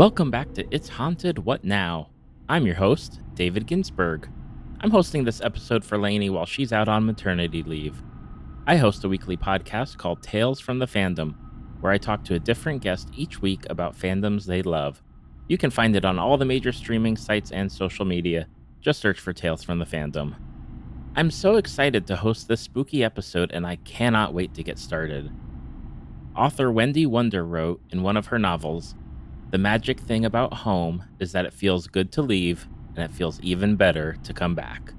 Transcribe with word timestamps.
Welcome 0.00 0.30
back 0.30 0.54
to 0.54 0.64
It's 0.74 0.88
Haunted 0.88 1.40
What 1.40 1.62
Now? 1.62 2.08
I'm 2.48 2.64
your 2.64 2.76
host, 2.76 3.20
David 3.34 3.66
Ginsburg. 3.66 4.30
I'm 4.80 4.90
hosting 4.90 5.24
this 5.24 5.42
episode 5.42 5.84
for 5.84 5.98
Lainey 5.98 6.30
while 6.30 6.46
she's 6.46 6.72
out 6.72 6.88
on 6.88 7.04
maternity 7.04 7.62
leave. 7.62 8.02
I 8.66 8.76
host 8.76 9.04
a 9.04 9.10
weekly 9.10 9.36
podcast 9.36 9.98
called 9.98 10.22
Tales 10.22 10.58
from 10.58 10.78
the 10.78 10.86
Fandom, 10.86 11.34
where 11.82 11.92
I 11.92 11.98
talk 11.98 12.24
to 12.24 12.34
a 12.34 12.38
different 12.38 12.80
guest 12.80 13.10
each 13.14 13.42
week 13.42 13.66
about 13.68 13.94
fandoms 13.94 14.46
they 14.46 14.62
love. 14.62 15.02
You 15.48 15.58
can 15.58 15.68
find 15.68 15.94
it 15.94 16.06
on 16.06 16.18
all 16.18 16.38
the 16.38 16.46
major 16.46 16.72
streaming 16.72 17.18
sites 17.18 17.52
and 17.52 17.70
social 17.70 18.06
media. 18.06 18.46
Just 18.80 19.00
search 19.02 19.20
for 19.20 19.34
Tales 19.34 19.62
from 19.62 19.80
the 19.80 19.84
Fandom. 19.84 20.34
I'm 21.14 21.30
so 21.30 21.56
excited 21.56 22.06
to 22.06 22.16
host 22.16 22.48
this 22.48 22.62
spooky 22.62 23.04
episode, 23.04 23.50
and 23.52 23.66
I 23.66 23.76
cannot 23.76 24.32
wait 24.32 24.54
to 24.54 24.62
get 24.62 24.78
started. 24.78 25.30
Author 26.34 26.72
Wendy 26.72 27.04
Wonder 27.04 27.44
wrote 27.44 27.82
in 27.90 28.02
one 28.02 28.16
of 28.16 28.28
her 28.28 28.38
novels 28.38 28.94
The 29.50 29.58
magic 29.58 29.98
thing 29.98 30.24
about 30.24 30.54
home 30.54 31.02
is 31.18 31.32
that 31.32 31.44
it 31.44 31.52
feels 31.52 31.88
good 31.88 32.12
to 32.12 32.22
leave, 32.22 32.68
and 32.94 33.04
it 33.04 33.10
feels 33.10 33.40
even 33.40 33.74
better 33.74 34.16
to 34.22 34.32
come 34.32 34.54
back. 34.54 34.92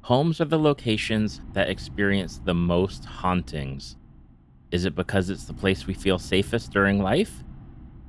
Homes 0.00 0.40
are 0.40 0.46
the 0.46 0.58
locations 0.58 1.40
that 1.52 1.70
experience 1.70 2.40
the 2.44 2.54
most 2.54 3.04
hauntings. 3.04 3.96
Is 4.72 4.86
it 4.86 4.96
because 4.96 5.30
it's 5.30 5.44
the 5.44 5.54
place 5.54 5.86
we 5.86 5.94
feel 5.94 6.18
safest 6.18 6.72
during 6.72 7.00
life? 7.00 7.44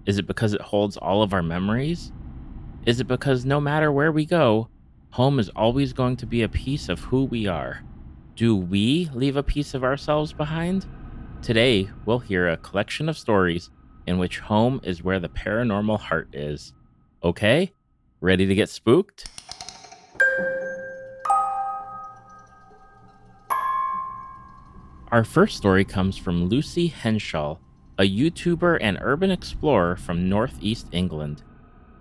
Is 0.07 0.17
it 0.17 0.25
because 0.25 0.53
it 0.55 0.61
holds 0.61 0.97
all 0.97 1.21
of 1.21 1.31
our 1.31 1.43
memories? 1.43 2.11
Is 2.87 2.99
it 2.99 3.07
because 3.07 3.45
no 3.45 3.61
matter 3.61 3.91
where 3.91 4.11
we 4.11 4.25
go, 4.25 4.67
home 5.11 5.37
is 5.37 5.49
always 5.49 5.93
going 5.93 6.17
to 6.17 6.25
be 6.25 6.41
a 6.41 6.49
piece 6.49 6.89
of 6.89 7.01
who 7.01 7.25
we 7.25 7.45
are? 7.45 7.83
Do 8.35 8.55
we 8.55 9.11
leave 9.13 9.37
a 9.37 9.43
piece 9.43 9.75
of 9.75 9.83
ourselves 9.83 10.33
behind? 10.33 10.87
Today, 11.43 11.87
we'll 12.05 12.19
hear 12.19 12.49
a 12.49 12.57
collection 12.57 13.07
of 13.07 13.17
stories 13.17 13.69
in 14.07 14.17
which 14.17 14.39
home 14.39 14.81
is 14.83 15.03
where 15.03 15.19
the 15.19 15.29
paranormal 15.29 15.99
heart 15.99 16.33
is. 16.33 16.73
Okay? 17.23 17.71
Ready 18.19 18.45
to 18.45 18.55
get 18.55 18.69
spooked? 18.69 19.29
Our 25.11 25.25
first 25.25 25.57
story 25.57 25.83
comes 25.83 26.17
from 26.17 26.47
Lucy 26.47 26.87
Henshaw, 26.87 27.57
a 27.97 28.03
YouTuber 28.03 28.77
and 28.79 28.97
urban 29.01 29.29
explorer 29.29 29.97
from 29.97 30.29
northeast 30.29 30.87
England. 30.93 31.43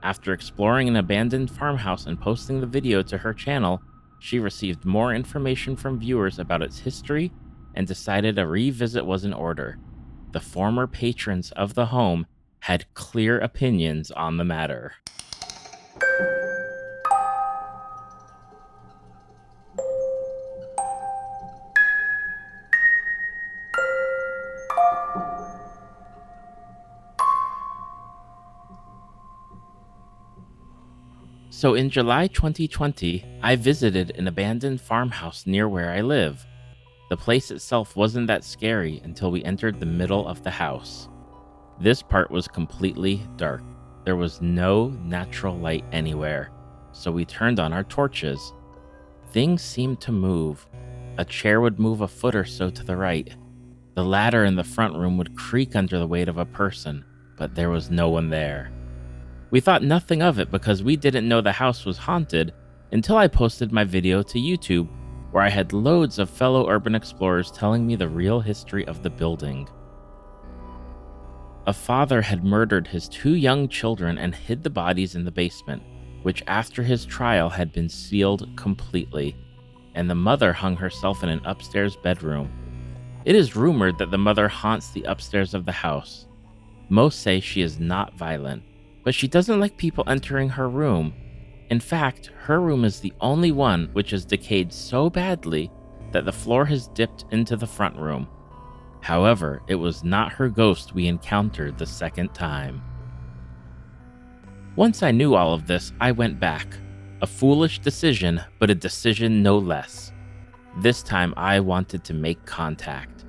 After 0.03 0.33
exploring 0.33 0.89
an 0.89 0.97
abandoned 0.97 1.51
farmhouse 1.51 2.07
and 2.07 2.21
posting 2.21 2.61
the 2.61 2.67
video 2.67 3.03
to 3.03 3.19
her 3.19 3.35
channel, 3.35 3.83
she 4.21 4.39
received 4.39 4.85
more 4.85 5.13
information 5.13 5.75
from 5.75 5.99
viewers 5.99 6.39
about 6.39 6.63
its 6.63 6.79
history 6.79 7.33
and 7.75 7.87
decided 7.87 8.39
a 8.39 8.47
revisit 8.47 9.05
was 9.05 9.25
in 9.25 9.33
order. 9.33 9.79
The 10.33 10.41
former 10.41 10.87
patrons 10.87 11.51
of 11.53 11.75
the 11.75 11.87
home 11.87 12.27
had 12.61 12.93
clear 12.95 13.39
opinions 13.41 14.13
on 14.13 14.37
the 14.37 14.45
matter. 14.45 14.93
So 31.51 31.75
in 31.75 31.91
July 31.91 32.29
2020, 32.29 33.41
I 33.43 33.57
visited 33.57 34.17
an 34.17 34.29
abandoned 34.29 34.81
farmhouse 34.81 35.47
near 35.47 35.69
where 35.69 35.91
I 35.91 36.01
live. 36.01 36.47
The 37.11 37.17
place 37.17 37.51
itself 37.51 37.97
wasn't 37.97 38.29
that 38.29 38.45
scary 38.45 39.01
until 39.03 39.33
we 39.33 39.43
entered 39.43 39.81
the 39.81 39.87
middle 39.87 40.29
of 40.29 40.45
the 40.45 40.51
house. 40.51 41.09
This 41.81 42.03
part 42.03 42.31
was 42.31 42.47
completely 42.47 43.27
dark. 43.37 43.63
There 44.05 44.15
was 44.15 44.41
no 44.41 44.91
natural 45.03 45.59
light 45.59 45.85
anywhere, 45.91 46.53
so 46.93 47.11
we 47.11 47.25
turned 47.25 47.59
on 47.59 47.73
our 47.73 47.83
torches. 47.83 48.53
Things 49.33 49.61
seemed 49.61 50.01
to 50.03 50.13
move. 50.13 50.69
A 51.19 51.25
chair 51.25 51.61
would 51.61 51.81
move 51.81 52.01
a 52.01 52.07
foot 52.07 52.37
or 52.37 52.45
so 52.45 52.71
to 52.71 52.85
the 52.85 52.97
right. 52.97 53.29
The 53.97 54.05
ladder 54.05 54.45
in 54.45 54.55
the 54.55 54.63
front 54.63 54.95
room 54.95 55.19
would 55.19 55.37
creak 55.37 55.75
under 55.75 55.99
the 55.99 56.07
weight 56.07 56.29
of 56.29 56.39
a 56.39 56.47
person, 56.47 57.05
but 57.37 57.57
there 57.57 57.71
was 57.71 57.91
no 57.91 58.09
one 58.09 58.31
there. 58.31 58.71
We 59.51 59.59
thought 59.59 59.83
nothing 59.83 60.23
of 60.23 60.39
it 60.39 60.53
because 60.53 60.85
we 60.85 60.95
didn't 60.95 61.27
know 61.27 61.41
the 61.41 61.51
house 61.51 61.85
was 61.85 61.99
haunted 61.99 62.53
until 62.93 63.17
I 63.17 63.27
posted 63.27 63.73
my 63.73 63.83
video 63.83 64.23
to 64.23 64.39
YouTube, 64.39 64.89
where 65.31 65.43
I 65.43 65.49
had 65.49 65.73
loads 65.73 66.19
of 66.19 66.29
fellow 66.29 66.69
urban 66.69 66.95
explorers 66.95 67.51
telling 67.51 67.87
me 67.87 67.97
the 67.97 68.09
real 68.09 68.41
history 68.41 68.87
of 68.87 69.03
the 69.03 69.11
building. 69.11 69.69
A 71.67 71.73
father 71.73 72.23
had 72.23 72.45
murdered 72.45 72.89
his 72.89 73.09
two 73.09 73.35
young 73.35 73.69
children 73.69 74.19
and 74.19 74.35
hid 74.35 74.63
the 74.63 74.71
bodies 74.71 75.15
in 75.15 75.25
the 75.25 75.31
basement, 75.31 75.83
which 76.23 76.43
after 76.47 76.83
his 76.83 77.05
trial 77.05 77.49
had 77.49 77.73
been 77.73 77.89
sealed 77.89 78.49
completely, 78.57 79.37
and 79.95 80.09
the 80.09 80.15
mother 80.15 80.53
hung 80.53 80.77
herself 80.77 81.23
in 81.23 81.29
an 81.29 81.41
upstairs 81.45 81.97
bedroom. 81.97 82.51
It 83.25 83.37
is 83.37 83.55
rumored 83.55 83.99
that 83.99 84.11
the 84.11 84.19
mother 84.19 84.49
haunts 84.49 84.91
the 84.91 85.03
upstairs 85.03 85.55
of 85.55 85.67
the 85.67 85.73
house. 85.73 86.27
Most 86.89 87.21
say 87.21 87.39
she 87.39 87.61
is 87.61 87.79
not 87.79 88.17
violent, 88.17 88.63
but 89.05 89.15
she 89.15 89.29
doesn't 89.29 89.61
like 89.61 89.77
people 89.77 90.05
entering 90.07 90.49
her 90.49 90.69
room. 90.69 91.13
In 91.71 91.79
fact, 91.79 92.31
her 92.37 92.61
room 92.61 92.85
is 92.85 92.99
the 92.99 93.13
only 93.21 93.53
one 93.53 93.89
which 93.93 94.11
has 94.11 94.25
decayed 94.25 94.73
so 94.73 95.09
badly 95.09 95.71
that 96.11 96.25
the 96.25 96.33
floor 96.33 96.65
has 96.65 96.89
dipped 96.89 97.25
into 97.31 97.57
the 97.57 97.67
front 97.67 97.97
room. 97.97 98.29
However, 99.01 99.63
it 99.69 99.77
was 99.77 100.03
not 100.03 100.33
her 100.33 100.49
ghost 100.49 100.95
we 100.95 101.07
encountered 101.07 101.79
the 101.79 101.87
second 101.87 102.35
time. 102.35 102.83
Once 104.75 105.03
I 105.03 105.13
knew 105.13 105.35
all 105.35 105.55
of 105.55 105.67
this, 105.67 105.93
I 106.01 106.13
went 106.13 106.41
back. 106.41 106.77
A 107.23 107.27
foolish 107.27 107.79
decision, 107.79 108.41
but 108.59 108.71
a 108.71 108.75
decision 108.75 109.43
no 109.43 109.59
less. 109.59 110.13
This 110.79 111.03
time 111.03 111.35
I 111.37 111.61
wanted 111.61 112.03
to 112.05 112.15
make 112.15 112.45
contact. 112.47 113.25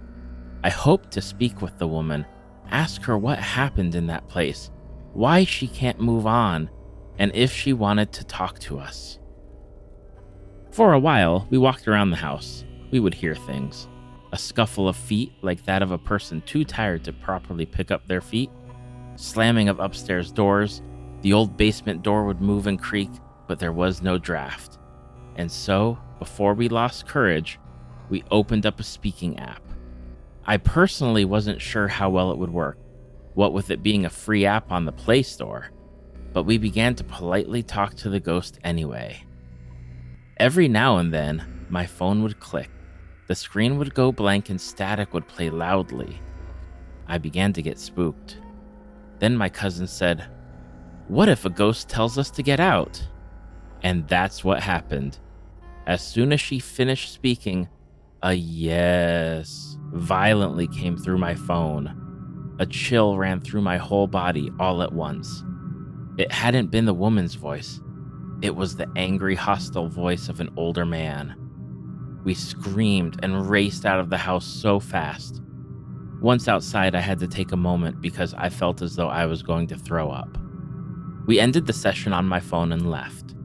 I 0.63 0.69
hoped 0.69 1.11
to 1.11 1.21
speak 1.21 1.61
with 1.61 1.77
the 1.77 1.87
woman, 1.87 2.25
ask 2.69 3.03
her 3.03 3.17
what 3.17 3.39
happened 3.39 3.95
in 3.95 4.07
that 4.07 4.27
place, 4.27 4.71
why 5.13 5.43
she 5.43 5.67
can't 5.67 5.99
move 5.99 6.25
on, 6.25 6.69
and 7.21 7.31
if 7.35 7.53
she 7.53 7.71
wanted 7.71 8.11
to 8.11 8.23
talk 8.23 8.57
to 8.57 8.79
us. 8.79 9.19
For 10.71 10.93
a 10.93 10.99
while, 10.99 11.45
we 11.51 11.59
walked 11.59 11.87
around 11.87 12.09
the 12.09 12.15
house. 12.15 12.65
We 12.89 12.99
would 12.99 13.13
hear 13.13 13.35
things 13.35 13.87
a 14.31 14.37
scuffle 14.37 14.87
of 14.87 14.95
feet, 14.95 15.31
like 15.41 15.63
that 15.65 15.83
of 15.83 15.91
a 15.91 15.99
person 15.99 16.41
too 16.47 16.63
tired 16.63 17.03
to 17.03 17.13
properly 17.13 17.65
pick 17.67 17.91
up 17.91 18.07
their 18.07 18.21
feet, 18.21 18.49
slamming 19.17 19.69
of 19.69 19.79
upstairs 19.79 20.31
doors. 20.31 20.81
The 21.21 21.33
old 21.33 21.57
basement 21.57 22.01
door 22.01 22.25
would 22.25 22.41
move 22.41 22.65
and 22.65 22.81
creak, 22.81 23.11
but 23.47 23.59
there 23.59 23.73
was 23.73 24.01
no 24.01 24.17
draft. 24.17 24.79
And 25.35 25.51
so, 25.51 25.99
before 26.17 26.55
we 26.55 26.69
lost 26.69 27.07
courage, 27.07 27.59
we 28.09 28.23
opened 28.31 28.65
up 28.65 28.79
a 28.79 28.83
speaking 28.83 29.37
app. 29.37 29.61
I 30.45 30.57
personally 30.57 31.25
wasn't 31.25 31.61
sure 31.61 31.87
how 31.87 32.09
well 32.09 32.31
it 32.31 32.39
would 32.39 32.49
work, 32.49 32.79
what 33.35 33.53
with 33.53 33.69
it 33.69 33.83
being 33.83 34.05
a 34.05 34.09
free 34.09 34.45
app 34.45 34.71
on 34.71 34.85
the 34.85 34.91
Play 34.91 35.21
Store, 35.21 35.69
but 36.33 36.43
we 36.43 36.57
began 36.57 36.95
to 36.95 37.03
politely 37.03 37.63
talk 37.63 37.95
to 37.95 38.09
the 38.09 38.19
ghost 38.19 38.59
anyway. 38.63 39.23
Every 40.37 40.67
now 40.67 40.97
and 40.97 41.13
then, 41.13 41.65
my 41.69 41.85
phone 41.85 42.23
would 42.23 42.39
click, 42.39 42.69
the 43.27 43.35
screen 43.35 43.77
would 43.77 43.93
go 43.93 44.11
blank, 44.11 44.49
and 44.49 44.59
static 44.59 45.13
would 45.13 45.27
play 45.27 45.49
loudly. 45.49 46.21
I 47.07 47.17
began 47.17 47.53
to 47.53 47.61
get 47.61 47.79
spooked. 47.79 48.37
Then 49.19 49.37
my 49.37 49.47
cousin 49.47 49.87
said, 49.87 50.27
What 51.07 51.29
if 51.29 51.45
a 51.45 51.49
ghost 51.49 51.87
tells 51.87 52.17
us 52.17 52.29
to 52.31 52.43
get 52.43 52.59
out? 52.59 53.01
And 53.83 54.07
that's 54.07 54.43
what 54.43 54.61
happened. 54.61 55.19
As 55.87 56.05
soon 56.05 56.33
as 56.33 56.41
she 56.41 56.59
finished 56.59 57.13
speaking, 57.13 57.69
a 58.21 58.33
yes 58.33 59.77
violently 59.93 60.67
came 60.67 60.97
through 60.97 61.17
my 61.17 61.35
phone. 61.35 62.55
A 62.59 62.65
chill 62.65 63.17
ran 63.17 63.41
through 63.41 63.61
my 63.61 63.77
whole 63.77 64.07
body 64.07 64.51
all 64.59 64.83
at 64.83 64.93
once. 64.93 65.43
It 66.17 66.31
hadn't 66.31 66.71
been 66.71 66.85
the 66.85 66.93
woman's 66.93 67.35
voice, 67.35 67.79
it 68.41 68.55
was 68.55 68.75
the 68.75 68.91
angry, 68.95 69.35
hostile 69.35 69.87
voice 69.87 70.27
of 70.27 70.39
an 70.39 70.49
older 70.57 70.85
man. 70.85 71.35
We 72.23 72.33
screamed 72.33 73.19
and 73.23 73.49
raced 73.49 73.85
out 73.85 73.99
of 73.99 74.09
the 74.09 74.17
house 74.17 74.45
so 74.45 74.79
fast. 74.79 75.41
Once 76.21 76.47
outside, 76.47 76.95
I 76.95 77.01
had 77.01 77.19
to 77.19 77.27
take 77.27 77.51
a 77.51 77.57
moment 77.57 78.01
because 78.01 78.33
I 78.35 78.49
felt 78.49 78.81
as 78.81 78.95
though 78.95 79.09
I 79.09 79.25
was 79.25 79.43
going 79.43 79.67
to 79.67 79.77
throw 79.77 80.09
up. 80.09 80.37
We 81.27 81.39
ended 81.39 81.67
the 81.67 81.73
session 81.73 82.13
on 82.13 82.27
my 82.27 82.39
phone 82.39 82.71
and 82.71 82.89
left. 82.89 83.35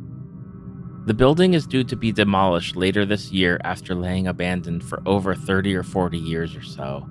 The 1.07 1.15
building 1.15 1.55
is 1.55 1.67
due 1.67 1.85
to 1.85 1.97
be 1.97 2.11
demolished 2.11 2.75
later 2.75 3.05
this 3.05 3.31
year 3.31 3.61
after 3.65 3.95
laying 3.95 4.27
abandoned 4.27 4.83
for 4.83 5.03
over 5.07 5.35
30 5.35 5.75
or 5.75 5.83
40 5.83 6.19
years 6.19 6.57
or 6.57 6.63
so. 6.63 7.09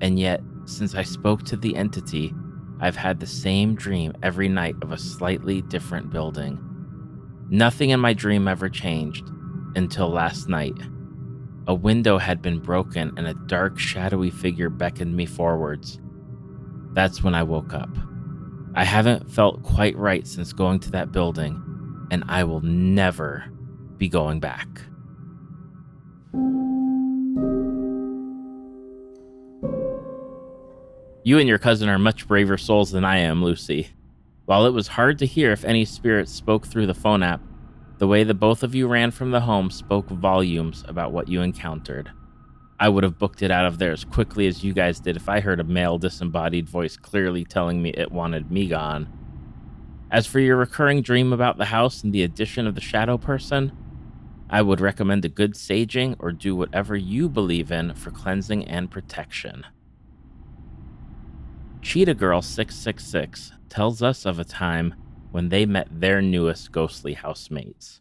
And 0.00 0.18
yet, 0.18 0.42
since 0.66 0.94
I 0.94 1.02
spoke 1.02 1.44
to 1.44 1.56
the 1.56 1.76
entity, 1.76 2.32
I've 2.80 2.96
had 2.96 3.20
the 3.20 3.26
same 3.26 3.74
dream 3.74 4.14
every 4.22 4.48
night 4.48 4.76
of 4.82 4.90
a 4.90 4.98
slightly 4.98 5.62
different 5.62 6.10
building. 6.10 6.58
Nothing 7.50 7.90
in 7.90 8.00
my 8.00 8.12
dream 8.12 8.48
ever 8.48 8.68
changed 8.68 9.28
until 9.74 10.08
last 10.08 10.48
night. 10.48 10.76
A 11.66 11.74
window 11.74 12.18
had 12.18 12.40
been 12.40 12.58
broken 12.58 13.12
and 13.16 13.26
a 13.26 13.34
dark, 13.34 13.78
shadowy 13.78 14.30
figure 14.30 14.70
beckoned 14.70 15.14
me 15.14 15.26
forwards. 15.26 16.00
That's 16.92 17.22
when 17.22 17.34
I 17.34 17.42
woke 17.42 17.74
up. 17.74 17.90
I 18.74 18.84
haven't 18.84 19.30
felt 19.30 19.62
quite 19.62 19.96
right 19.96 20.26
since 20.26 20.52
going 20.52 20.80
to 20.80 20.90
that 20.92 21.12
building, 21.12 21.62
and 22.10 22.24
I 22.28 22.44
will 22.44 22.60
never 22.60 23.44
be 23.98 24.08
going 24.08 24.40
back. 24.40 24.66
You 31.22 31.38
and 31.38 31.46
your 31.46 31.58
cousin 31.58 31.90
are 31.90 31.98
much 31.98 32.26
braver 32.26 32.56
souls 32.56 32.92
than 32.92 33.04
I 33.04 33.18
am, 33.18 33.44
Lucy. 33.44 33.88
While 34.46 34.64
it 34.64 34.72
was 34.72 34.88
hard 34.88 35.18
to 35.18 35.26
hear 35.26 35.52
if 35.52 35.66
any 35.66 35.84
spirits 35.84 36.32
spoke 36.32 36.66
through 36.66 36.86
the 36.86 36.94
phone 36.94 37.22
app, 37.22 37.42
the 37.98 38.06
way 38.06 38.24
the 38.24 38.32
both 38.32 38.62
of 38.62 38.74
you 38.74 38.88
ran 38.88 39.10
from 39.10 39.30
the 39.30 39.40
home 39.40 39.70
spoke 39.70 40.08
volumes 40.08 40.82
about 40.88 41.12
what 41.12 41.28
you 41.28 41.42
encountered. 41.42 42.10
I 42.80 42.88
would 42.88 43.04
have 43.04 43.18
booked 43.18 43.42
it 43.42 43.50
out 43.50 43.66
of 43.66 43.76
there 43.76 43.92
as 43.92 44.02
quickly 44.02 44.46
as 44.46 44.64
you 44.64 44.72
guys 44.72 44.98
did 44.98 45.14
if 45.14 45.28
I 45.28 45.40
heard 45.40 45.60
a 45.60 45.64
male 45.64 45.98
disembodied 45.98 46.66
voice 46.66 46.96
clearly 46.96 47.44
telling 47.44 47.82
me 47.82 47.90
it 47.90 48.10
wanted 48.10 48.50
me 48.50 48.66
gone. 48.66 49.06
As 50.10 50.26
for 50.26 50.40
your 50.40 50.56
recurring 50.56 51.02
dream 51.02 51.34
about 51.34 51.58
the 51.58 51.66
house 51.66 52.02
and 52.02 52.14
the 52.14 52.22
addition 52.22 52.66
of 52.66 52.74
the 52.74 52.80
shadow 52.80 53.18
person, 53.18 53.72
I 54.48 54.62
would 54.62 54.80
recommend 54.80 55.26
a 55.26 55.28
good 55.28 55.52
saging 55.52 56.16
or 56.18 56.32
do 56.32 56.56
whatever 56.56 56.96
you 56.96 57.28
believe 57.28 57.70
in 57.70 57.92
for 57.92 58.10
cleansing 58.10 58.64
and 58.64 58.90
protection. 58.90 59.66
Cheetah 61.82 62.14
Girl 62.14 62.42
666 62.42 63.52
tells 63.70 64.02
us 64.02 64.26
of 64.26 64.38
a 64.38 64.44
time 64.44 64.94
when 65.30 65.48
they 65.48 65.64
met 65.64 65.88
their 65.90 66.20
newest 66.20 66.70
ghostly 66.72 67.14
housemates. 67.14 68.00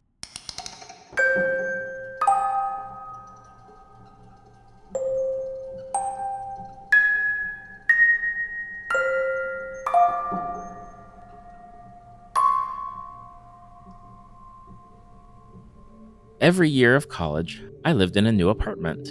Every 16.42 16.70
year 16.70 16.96
of 16.96 17.08
college, 17.08 17.64
I 17.86 17.94
lived 17.94 18.18
in 18.18 18.26
a 18.26 18.32
new 18.32 18.50
apartment. 18.50 19.10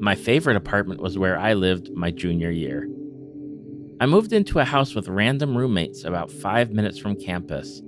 My 0.00 0.14
favorite 0.14 0.56
apartment 0.56 1.00
was 1.00 1.16
where 1.16 1.38
I 1.38 1.54
lived 1.54 1.90
my 1.92 2.10
junior 2.10 2.50
year. 2.50 2.91
I 4.02 4.06
moved 4.06 4.32
into 4.32 4.58
a 4.58 4.64
house 4.64 4.96
with 4.96 5.06
random 5.06 5.56
roommates 5.56 6.02
about 6.02 6.32
five 6.32 6.72
minutes 6.72 6.98
from 6.98 7.14
campus. 7.14 7.80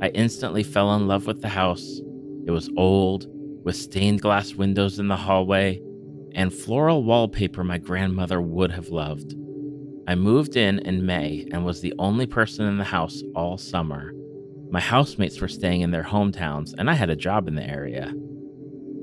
I 0.00 0.08
instantly 0.08 0.62
fell 0.62 0.94
in 0.94 1.06
love 1.06 1.26
with 1.26 1.42
the 1.42 1.50
house. 1.50 2.00
It 2.46 2.50
was 2.50 2.70
old, 2.78 3.26
with 3.62 3.76
stained 3.76 4.22
glass 4.22 4.54
windows 4.54 4.98
in 4.98 5.08
the 5.08 5.16
hallway, 5.16 5.82
and 6.34 6.54
floral 6.54 7.04
wallpaper 7.04 7.62
my 7.62 7.76
grandmother 7.76 8.40
would 8.40 8.70
have 8.70 8.88
loved. 8.88 9.34
I 10.08 10.14
moved 10.14 10.56
in 10.56 10.78
in 10.78 11.04
May 11.04 11.46
and 11.52 11.66
was 11.66 11.82
the 11.82 11.92
only 11.98 12.24
person 12.24 12.64
in 12.64 12.78
the 12.78 12.84
house 12.84 13.22
all 13.34 13.58
summer. 13.58 14.14
My 14.70 14.80
housemates 14.80 15.38
were 15.38 15.48
staying 15.48 15.82
in 15.82 15.90
their 15.90 16.02
hometowns, 16.02 16.72
and 16.78 16.88
I 16.88 16.94
had 16.94 17.10
a 17.10 17.14
job 17.14 17.46
in 17.46 17.56
the 17.56 17.68
area. 17.68 18.10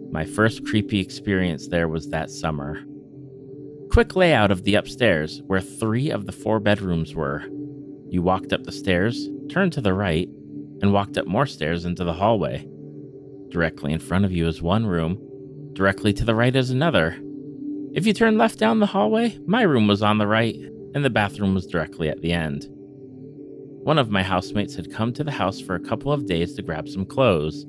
My 0.09 0.25
first 0.25 0.65
creepy 0.65 0.99
experience 0.99 1.67
there 1.67 1.87
was 1.87 2.09
that 2.09 2.31
summer. 2.31 2.79
Quick 3.99 4.15
layout 4.15 4.49
of 4.49 4.63
the 4.63 4.75
upstairs, 4.75 5.41
where 5.47 5.59
three 5.59 6.09
of 6.09 6.25
the 6.25 6.31
four 6.31 6.61
bedrooms 6.61 7.13
were. 7.13 7.43
You 8.07 8.21
walked 8.21 8.53
up 8.53 8.63
the 8.63 8.71
stairs, 8.71 9.27
turned 9.49 9.73
to 9.73 9.81
the 9.81 9.93
right, 9.93 10.29
and 10.81 10.93
walked 10.93 11.17
up 11.17 11.27
more 11.27 11.45
stairs 11.45 11.83
into 11.83 12.05
the 12.05 12.13
hallway. 12.13 12.65
Directly 13.49 13.91
in 13.91 13.99
front 13.99 14.23
of 14.23 14.31
you 14.31 14.47
is 14.47 14.61
one 14.61 14.85
room, 14.85 15.19
directly 15.73 16.13
to 16.13 16.23
the 16.23 16.33
right 16.33 16.55
is 16.55 16.69
another. 16.69 17.17
If 17.93 18.07
you 18.07 18.13
turn 18.13 18.37
left 18.37 18.57
down 18.57 18.79
the 18.79 18.85
hallway, 18.85 19.37
my 19.45 19.63
room 19.63 19.85
was 19.85 20.01
on 20.01 20.17
the 20.17 20.27
right, 20.27 20.55
and 20.95 21.03
the 21.03 21.09
bathroom 21.09 21.53
was 21.53 21.67
directly 21.67 22.07
at 22.07 22.21
the 22.21 22.31
end. 22.31 22.67
One 23.83 23.97
of 23.97 24.09
my 24.09 24.23
housemates 24.23 24.75
had 24.75 24.93
come 24.93 25.11
to 25.11 25.25
the 25.25 25.31
house 25.31 25.59
for 25.59 25.75
a 25.75 25.81
couple 25.81 26.13
of 26.13 26.25
days 26.25 26.53
to 26.53 26.61
grab 26.61 26.87
some 26.87 27.05
clothes. 27.05 27.65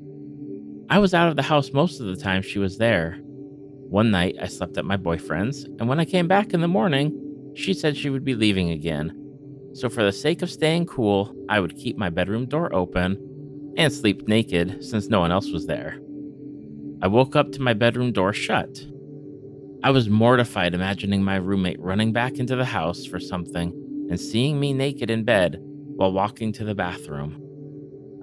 I 0.89 0.97
was 0.99 1.13
out 1.13 1.27
of 1.27 1.35
the 1.35 1.41
house 1.41 1.73
most 1.73 1.99
of 1.99 2.05
the 2.05 2.15
time 2.15 2.41
she 2.41 2.57
was 2.57 2.77
there, 2.77 3.19
one 3.91 4.09
night, 4.09 4.37
I 4.41 4.47
slept 4.47 4.77
at 4.77 4.85
my 4.85 4.95
boyfriend's, 4.95 5.65
and 5.65 5.89
when 5.89 5.99
I 5.99 6.05
came 6.05 6.25
back 6.25 6.53
in 6.53 6.61
the 6.61 6.67
morning, 6.69 7.51
she 7.55 7.73
said 7.73 7.97
she 7.97 8.09
would 8.09 8.23
be 8.23 8.35
leaving 8.35 8.69
again. 8.71 9.13
So, 9.73 9.89
for 9.89 10.01
the 10.01 10.13
sake 10.13 10.41
of 10.41 10.49
staying 10.49 10.85
cool, 10.85 11.35
I 11.49 11.59
would 11.59 11.75
keep 11.75 11.97
my 11.97 12.09
bedroom 12.09 12.45
door 12.45 12.73
open 12.73 13.73
and 13.75 13.91
sleep 13.91 14.29
naked 14.29 14.81
since 14.81 15.09
no 15.09 15.19
one 15.19 15.33
else 15.33 15.51
was 15.51 15.67
there. 15.67 15.99
I 17.01 17.07
woke 17.07 17.35
up 17.35 17.51
to 17.51 17.61
my 17.61 17.73
bedroom 17.73 18.13
door 18.13 18.31
shut. 18.31 18.81
I 19.83 19.91
was 19.91 20.09
mortified 20.09 20.73
imagining 20.73 21.21
my 21.21 21.35
roommate 21.35 21.79
running 21.81 22.13
back 22.13 22.39
into 22.39 22.55
the 22.55 22.63
house 22.63 23.05
for 23.05 23.19
something 23.19 23.71
and 24.09 24.17
seeing 24.17 24.57
me 24.57 24.71
naked 24.71 25.09
in 25.09 25.25
bed 25.25 25.57
while 25.61 26.13
walking 26.13 26.53
to 26.53 26.63
the 26.63 26.75
bathroom. 26.75 27.41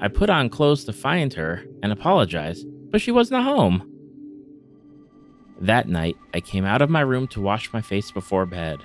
I 0.00 0.09
put 0.09 0.31
on 0.31 0.49
clothes 0.49 0.85
to 0.87 0.94
find 0.94 1.35
her 1.35 1.62
and 1.82 1.93
apologize, 1.93 2.64
but 2.91 3.03
she 3.03 3.11
wasn't 3.11 3.41
at 3.41 3.44
home. 3.44 3.98
That 5.61 5.89
night, 5.89 6.17
I 6.33 6.41
came 6.41 6.65
out 6.65 6.83
of 6.83 6.91
my 6.91 7.01
room 7.01 7.27
to 7.29 7.41
wash 7.41 7.73
my 7.73 7.81
face 7.81 8.11
before 8.11 8.47
bed. 8.47 8.81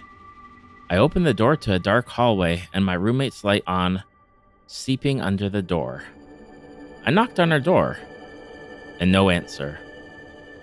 I 0.89 0.97
opened 0.97 1.25
the 1.25 1.33
door 1.33 1.55
to 1.57 1.73
a 1.73 1.79
dark 1.79 2.07
hallway 2.07 2.63
and 2.73 2.83
my 2.83 2.95
roommate's 2.95 3.43
light 3.43 3.63
on, 3.67 4.03
seeping 4.65 5.21
under 5.21 5.49
the 5.49 5.61
door. 5.61 6.03
I 7.05 7.11
knocked 7.11 7.39
on 7.39 7.51
her 7.51 7.59
door, 7.59 7.97
and 8.99 9.11
no 9.11 9.29
answer. 9.29 9.79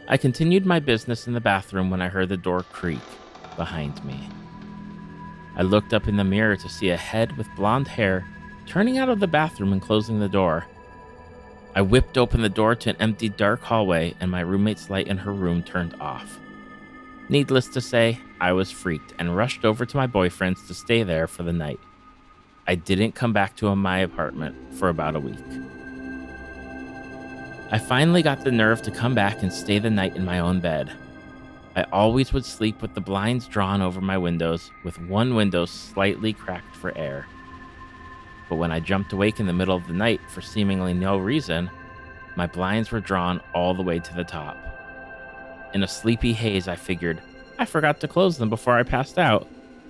I 0.09 0.17
continued 0.17 0.67
my 0.67 0.81
business 0.81 1.29
in 1.29 1.35
the 1.35 1.41
bathroom 1.41 1.91
when 1.91 2.03
I 2.03 2.09
heard 2.09 2.29
the 2.29 2.37
door 2.37 2.65
creak 2.65 2.99
behind 3.57 4.05
me. 4.05 4.29
I 5.57 5.63
looked 5.63 5.95
up 5.95 6.09
in 6.09 6.17
the 6.17 6.25
mirror 6.25 6.57
to 6.57 6.69
see 6.69 6.91
a 6.91 6.97
head 6.97 7.37
with 7.37 7.47
blonde 7.55 7.87
hair 7.87 8.27
turning 8.67 8.99
out 8.99 9.09
of 9.09 9.21
the 9.21 9.27
bathroom 9.27 9.73
and 9.73 9.83
closing 9.83 10.19
the 10.19 10.29
door. 10.29 10.67
I 11.73 11.83
whipped 11.83 12.19
open 12.19 12.43
the 12.43 12.49
door 12.49 12.75
to 12.75 12.91
an 12.91 12.97
empty, 12.99 13.29
dark 13.29 13.63
hallway, 13.63 14.15
and 14.19 14.29
my 14.31 14.41
roommate's 14.41 14.91
light 14.91 15.07
in 15.07 15.19
her 15.19 15.33
room 15.33 15.63
turned 15.63 15.95
off. 16.01 16.41
Needless 17.29 17.69
to 17.69 17.81
say, 17.81 18.19
I 18.41 18.53
was 18.53 18.73
freaked 18.73 19.15
and 19.21 19.37
rushed 19.37 19.65
over 19.65 19.87
to 19.87 19.97
my 19.97 20.09
boyfriend's 20.09 20.67
to 20.67 20.75
stay 20.75 21.05
there 21.05 21.29
for 21.29 21.45
the 21.45 21.53
night. 21.53 21.79
I 22.67 22.75
didn't 22.75 23.15
come 23.15 23.33
back 23.33 23.57
to 23.57 23.75
my 23.77 23.99
apartment 23.99 24.57
for 24.75 24.89
about 24.89 25.15
a 25.15 25.21
week. 25.21 25.39
I 27.71 27.79
finally 27.79 28.23
got 28.23 28.43
the 28.43 28.51
nerve 28.51 28.83
to 28.83 28.91
come 28.91 29.15
back 29.15 29.45
and 29.45 29.53
stay 29.53 29.79
the 29.79 29.91
night 29.91 30.17
in 30.17 30.25
my 30.25 30.41
own 30.41 30.59
bed. 30.59 30.91
I 31.77 31.85
always 31.93 32.33
would 32.33 32.45
sleep 32.45 32.83
with 32.83 32.95
the 32.95 33.01
blinds 33.01 33.47
drawn 33.47 33.81
over 33.81 34.01
my 34.01 34.19
windows, 34.19 34.73
with 34.83 35.01
one 35.03 35.37
window 35.37 35.67
slightly 35.67 36.33
cracked 36.33 36.75
for 36.75 36.97
air 36.99 37.27
but 38.51 38.57
when 38.57 38.73
I 38.73 38.81
jumped 38.81 39.13
awake 39.13 39.39
in 39.39 39.47
the 39.47 39.53
middle 39.53 39.77
of 39.77 39.87
the 39.87 39.95
night 39.95 40.21
for 40.29 40.43
seemingly 40.43 40.93
no 40.93 41.17
reason, 41.17 41.71
my 42.35 42.49
blinds 42.49 42.91
were 42.91 43.01
drawn 43.01 43.41
all 43.55 43.75
the 43.75 43.83
way 43.83 44.01
to 44.01 44.15
the 44.15 44.25
top. 44.25 44.59
In 45.73 45.85
a 45.85 45.89
sleepy 45.89 46.33
haze, 46.33 46.67
I 46.67 46.75
figured, 46.75 47.23
I 47.61 47.65
forgot 47.65 48.01
to 48.01 48.09
close 48.09 48.39
them 48.39 48.51
before 48.51 48.77
I 48.77 48.83
passed 48.83 49.19
out, 49.19 49.47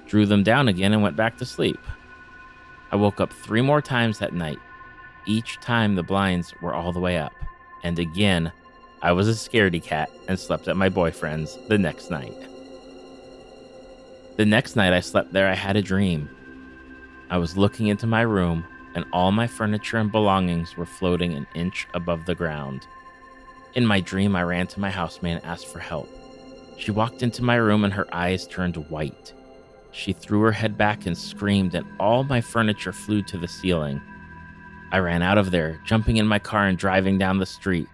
drew 0.07 0.27
them 0.27 0.43
down 0.43 0.69
again, 0.69 0.93
and 0.93 1.03
went 1.03 1.17
back 1.17 1.39
to 1.39 1.47
sleep. 1.47 1.81
I 2.93 2.97
woke 2.97 3.19
up 3.19 3.33
three 3.33 3.63
more 3.63 3.81
times 3.81 4.19
that 4.19 4.35
night. 4.35 4.59
Each 5.27 5.59
time 5.61 5.95
the 5.95 6.03
blinds 6.03 6.53
were 6.61 6.75
all 6.75 6.93
the 6.93 7.01
way 7.01 7.17
up. 7.17 7.33
And 7.83 7.99
again, 7.99 8.53
I 9.01 9.13
was 9.13 9.27
a 9.27 9.33
scaredy 9.33 9.83
cat 9.83 10.11
and 10.29 10.39
slept 10.39 10.69
at 10.69 10.77
my 10.77 10.91
boyfriend's 10.91 11.57
the 11.69 11.79
next 11.79 12.11
night. 12.11 12.37
The 14.37 14.45
next 14.45 14.77
night 14.77 14.93
I 14.93 15.01
slept 15.01 15.33
there, 15.33 15.49
I 15.49 15.55
had 15.55 15.77
a 15.77 15.83
dream. 15.83 16.29
I 17.31 17.39
was 17.39 17.57
looking 17.57 17.87
into 17.87 18.09
my 18.09 18.23
room, 18.23 18.65
and 18.97 19.05
all 19.13 19.31
my 19.31 19.47
furniture 19.47 19.99
and 19.99 20.11
belongings 20.11 20.77
were 20.77 20.85
floating 20.85 21.35
an 21.35 21.47
inch 21.55 21.87
above 21.95 22.27
the 22.27 22.35
ground. 22.35 22.89
In 23.75 23.87
my 23.87 24.01
dream, 24.01 24.35
I 24.35 24.43
ran 24.43 24.67
to 24.67 24.81
my 24.81 24.91
housemate 24.91 25.37
and 25.37 25.45
asked 25.45 25.69
for 25.69 25.79
help. 25.79 26.09
She 26.77 26.91
walked 26.91 27.23
into 27.23 27.45
my 27.45 27.55
room 27.55 27.85
and 27.85 27.93
her 27.93 28.13
eyes 28.13 28.49
turned 28.49 28.77
white. 28.91 29.33
She 29.93 30.13
threw 30.13 30.41
her 30.41 30.51
head 30.51 30.77
back 30.77 31.07
and 31.07 31.17
screamed, 31.17 31.77
and 31.77 31.87
all 32.01 32.25
my 32.25 32.41
furniture 32.41 32.93
flew 32.93 33.23
to 33.23 33.39
the 33.39 33.47
ceiling. 33.47 34.01
I 34.91 34.99
ran 34.99 35.23
out 35.23 35.39
of 35.39 35.53
there, 35.53 35.81
jumping 35.85 36.17
in 36.17 36.27
my 36.27 36.41
car 36.41 36.67
and 36.67 36.77
driving 36.77 37.17
down 37.17 37.39
the 37.39 37.47
street. 37.47 37.87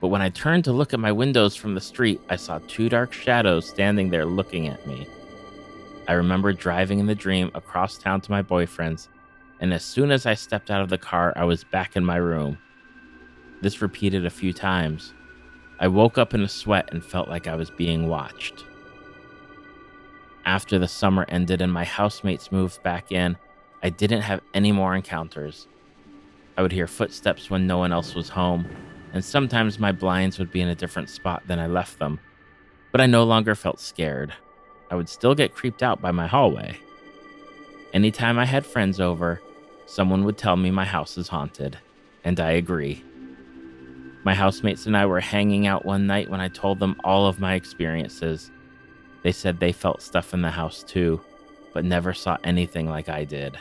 But 0.00 0.08
when 0.08 0.22
I 0.22 0.30
turned 0.30 0.64
to 0.64 0.72
look 0.72 0.94
at 0.94 1.00
my 1.00 1.12
windows 1.12 1.54
from 1.56 1.74
the 1.74 1.80
street, 1.82 2.22
I 2.30 2.36
saw 2.36 2.58
two 2.68 2.88
dark 2.88 3.12
shadows 3.12 3.68
standing 3.68 4.08
there 4.08 4.24
looking 4.24 4.68
at 4.68 4.86
me. 4.86 5.06
I 6.08 6.14
remember 6.14 6.54
driving 6.54 7.00
in 7.00 7.06
the 7.06 7.14
dream 7.14 7.50
across 7.54 7.98
town 7.98 8.22
to 8.22 8.30
my 8.30 8.40
boyfriend's, 8.40 9.10
and 9.60 9.74
as 9.74 9.84
soon 9.84 10.10
as 10.10 10.24
I 10.24 10.32
stepped 10.32 10.70
out 10.70 10.80
of 10.80 10.88
the 10.88 10.96
car, 10.96 11.34
I 11.36 11.44
was 11.44 11.64
back 11.64 11.96
in 11.96 12.04
my 12.04 12.16
room. 12.16 12.56
This 13.60 13.82
repeated 13.82 14.24
a 14.24 14.30
few 14.30 14.54
times. 14.54 15.12
I 15.78 15.88
woke 15.88 16.16
up 16.16 16.32
in 16.32 16.40
a 16.40 16.48
sweat 16.48 16.88
and 16.92 17.04
felt 17.04 17.28
like 17.28 17.46
I 17.46 17.56
was 17.56 17.70
being 17.70 18.08
watched. 18.08 18.64
After 20.46 20.78
the 20.78 20.88
summer 20.88 21.26
ended 21.28 21.60
and 21.60 21.70
my 21.70 21.84
housemates 21.84 22.50
moved 22.50 22.82
back 22.82 23.12
in, 23.12 23.36
I 23.82 23.90
didn't 23.90 24.22
have 24.22 24.40
any 24.54 24.72
more 24.72 24.94
encounters. 24.94 25.68
I 26.56 26.62
would 26.62 26.72
hear 26.72 26.86
footsteps 26.86 27.50
when 27.50 27.66
no 27.66 27.76
one 27.76 27.92
else 27.92 28.14
was 28.14 28.30
home, 28.30 28.66
and 29.12 29.22
sometimes 29.22 29.78
my 29.78 29.92
blinds 29.92 30.38
would 30.38 30.50
be 30.50 30.62
in 30.62 30.68
a 30.68 30.74
different 30.74 31.10
spot 31.10 31.42
than 31.46 31.58
I 31.58 31.66
left 31.66 31.98
them, 31.98 32.18
but 32.92 33.02
I 33.02 33.06
no 33.06 33.24
longer 33.24 33.54
felt 33.54 33.78
scared. 33.78 34.32
I 34.90 34.94
would 34.94 35.08
still 35.08 35.34
get 35.34 35.54
creeped 35.54 35.82
out 35.82 36.00
by 36.00 36.10
my 36.10 36.26
hallway. 36.26 36.78
Anytime 37.92 38.38
I 38.38 38.44
had 38.44 38.66
friends 38.66 39.00
over, 39.00 39.40
someone 39.86 40.24
would 40.24 40.38
tell 40.38 40.56
me 40.56 40.70
my 40.70 40.84
house 40.84 41.16
is 41.18 41.28
haunted, 41.28 41.78
and 42.24 42.38
I 42.38 42.52
agree. 42.52 43.04
My 44.24 44.34
housemates 44.34 44.86
and 44.86 44.96
I 44.96 45.06
were 45.06 45.20
hanging 45.20 45.66
out 45.66 45.86
one 45.86 46.06
night 46.06 46.28
when 46.28 46.40
I 46.40 46.48
told 46.48 46.80
them 46.80 47.00
all 47.04 47.26
of 47.26 47.40
my 47.40 47.54
experiences. 47.54 48.50
They 49.22 49.32
said 49.32 49.58
they 49.58 49.72
felt 49.72 50.02
stuff 50.02 50.34
in 50.34 50.42
the 50.42 50.50
house 50.50 50.82
too, 50.82 51.20
but 51.72 51.84
never 51.84 52.12
saw 52.12 52.36
anything 52.44 52.88
like 52.88 53.08
I 53.08 53.24
did. 53.24 53.58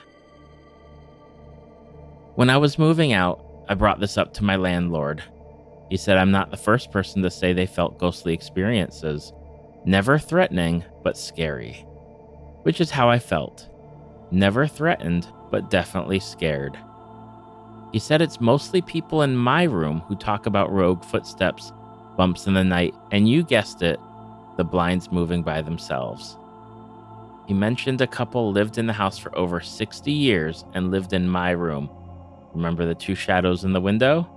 When 2.35 2.49
I 2.49 2.57
was 2.57 2.77
moving 2.77 3.13
out, 3.13 3.43
I 3.69 3.73
brought 3.73 3.99
this 3.99 4.17
up 4.17 4.33
to 4.35 4.43
my 4.43 4.55
landlord. 4.55 5.23
He 5.89 5.97
said 5.97 6.17
I'm 6.17 6.31
not 6.31 6.51
the 6.51 6.57
first 6.57 6.91
person 6.91 7.21
to 7.23 7.31
say 7.31 7.53
they 7.53 7.65
felt 7.65 7.97
ghostly 7.97 8.33
experiences. 8.33 9.33
Never 9.87 10.19
threatening, 10.19 10.83
but 11.01 11.17
scary. 11.17 11.85
Which 12.63 12.81
is 12.81 12.91
how 12.91 13.09
I 13.09 13.19
felt. 13.19 13.69
Never 14.31 14.67
threatened, 14.67 15.29
but 15.49 15.69
definitely 15.69 16.19
scared. 16.19 16.77
He 17.93 17.99
said 17.99 18.21
it's 18.21 18.41
mostly 18.41 18.81
people 18.81 19.21
in 19.21 19.37
my 19.37 19.63
room 19.63 20.01
who 20.01 20.17
talk 20.17 20.45
about 20.45 20.73
rogue 20.73 21.05
footsteps, 21.05 21.71
bumps 22.17 22.47
in 22.47 22.53
the 22.53 22.65
night, 22.65 22.95
and 23.13 23.29
you 23.29 23.43
guessed 23.43 23.81
it, 23.81 23.97
the 24.57 24.65
blinds 24.65 25.09
moving 25.09 25.41
by 25.41 25.61
themselves. 25.61 26.35
He 27.47 27.53
mentioned 27.53 28.01
a 28.01 28.07
couple 28.07 28.51
lived 28.51 28.77
in 28.77 28.87
the 28.87 28.91
house 28.91 29.17
for 29.17 29.33
over 29.37 29.61
60 29.61 30.11
years 30.11 30.65
and 30.73 30.91
lived 30.91 31.13
in 31.13 31.29
my 31.29 31.51
room. 31.51 31.89
Remember 32.53 32.85
the 32.85 32.93
two 32.93 33.15
shadows 33.15 33.63
in 33.63 33.71
the 33.71 33.79
window? 33.79 34.27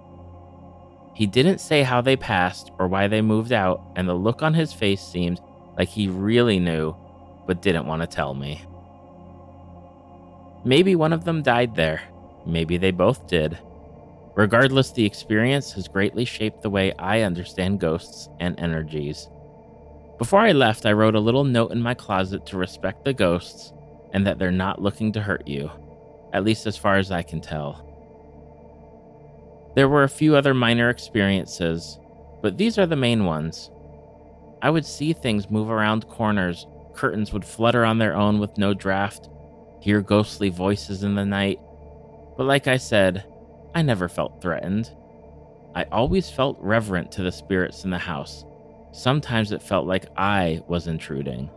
He 1.20 1.26
didn't 1.26 1.60
say 1.60 1.82
how 1.82 2.00
they 2.00 2.16
passed 2.16 2.70
or 2.78 2.88
why 2.88 3.06
they 3.06 3.20
moved 3.20 3.52
out, 3.52 3.82
and 3.94 4.08
the 4.08 4.14
look 4.14 4.42
on 4.42 4.54
his 4.54 4.72
face 4.72 5.02
seemed 5.02 5.38
like 5.76 5.90
he 5.90 6.08
really 6.08 6.58
knew, 6.58 6.96
but 7.46 7.60
didn't 7.60 7.84
want 7.84 8.00
to 8.00 8.06
tell 8.06 8.32
me. 8.32 8.62
Maybe 10.64 10.96
one 10.96 11.12
of 11.12 11.24
them 11.26 11.42
died 11.42 11.74
there. 11.74 12.00
Maybe 12.46 12.78
they 12.78 12.90
both 12.90 13.26
did. 13.26 13.58
Regardless, 14.34 14.92
the 14.92 15.04
experience 15.04 15.72
has 15.72 15.88
greatly 15.88 16.24
shaped 16.24 16.62
the 16.62 16.70
way 16.70 16.94
I 16.98 17.20
understand 17.20 17.80
ghosts 17.80 18.30
and 18.40 18.58
energies. 18.58 19.28
Before 20.16 20.40
I 20.40 20.52
left, 20.52 20.86
I 20.86 20.92
wrote 20.92 21.16
a 21.16 21.20
little 21.20 21.44
note 21.44 21.72
in 21.72 21.82
my 21.82 21.92
closet 21.92 22.46
to 22.46 22.56
respect 22.56 23.04
the 23.04 23.12
ghosts 23.12 23.74
and 24.14 24.26
that 24.26 24.38
they're 24.38 24.50
not 24.50 24.80
looking 24.80 25.12
to 25.12 25.20
hurt 25.20 25.46
you, 25.46 25.70
at 26.32 26.44
least 26.44 26.66
as 26.66 26.78
far 26.78 26.96
as 26.96 27.10
I 27.10 27.20
can 27.20 27.42
tell. 27.42 27.89
There 29.74 29.88
were 29.88 30.02
a 30.02 30.08
few 30.08 30.36
other 30.36 30.54
minor 30.54 30.90
experiences, 30.90 31.98
but 32.42 32.58
these 32.58 32.78
are 32.78 32.86
the 32.86 32.96
main 32.96 33.24
ones. 33.24 33.70
I 34.62 34.70
would 34.70 34.84
see 34.84 35.12
things 35.12 35.50
move 35.50 35.70
around 35.70 36.08
corners, 36.08 36.66
curtains 36.94 37.32
would 37.32 37.44
flutter 37.44 37.84
on 37.84 37.98
their 37.98 38.14
own 38.14 38.40
with 38.40 38.58
no 38.58 38.74
draft, 38.74 39.28
hear 39.80 40.00
ghostly 40.00 40.48
voices 40.48 41.02
in 41.02 41.14
the 41.14 41.24
night. 41.24 41.58
But 42.36 42.44
like 42.44 42.66
I 42.66 42.76
said, 42.76 43.24
I 43.74 43.82
never 43.82 44.08
felt 44.08 44.42
threatened. 44.42 44.90
I 45.74 45.84
always 45.84 46.28
felt 46.28 46.58
reverent 46.60 47.12
to 47.12 47.22
the 47.22 47.32
spirits 47.32 47.84
in 47.84 47.90
the 47.90 47.98
house. 47.98 48.44
Sometimes 48.92 49.52
it 49.52 49.62
felt 49.62 49.86
like 49.86 50.06
I 50.16 50.62
was 50.66 50.88
intruding. 50.88 51.48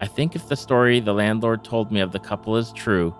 I 0.00 0.06
think 0.06 0.34
if 0.34 0.48
the 0.48 0.56
story 0.56 0.98
the 1.00 1.14
landlord 1.14 1.64
told 1.64 1.92
me 1.92 2.00
of 2.00 2.12
the 2.12 2.18
couple 2.18 2.56
is 2.56 2.72
true, 2.72 3.14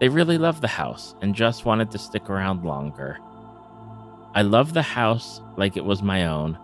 they 0.00 0.08
really 0.08 0.38
loved 0.38 0.62
the 0.62 0.68
house 0.68 1.14
and 1.20 1.34
just 1.34 1.64
wanted 1.64 1.90
to 1.90 1.98
stick 1.98 2.30
around 2.30 2.64
longer. 2.64 3.18
I 4.32 4.42
love 4.42 4.74
the 4.74 4.82
house 4.82 5.40
like 5.56 5.76
it 5.76 5.84
was 5.84 6.02
my 6.02 6.26
own, 6.26 6.56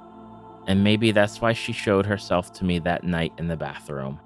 and 0.68 0.84
maybe 0.84 1.10
that's 1.10 1.40
why 1.40 1.52
she 1.52 1.72
showed 1.72 2.06
herself 2.06 2.52
to 2.54 2.64
me 2.64 2.78
that 2.80 3.02
night 3.02 3.32
in 3.38 3.48
the 3.48 3.56
bathroom. 3.56 4.20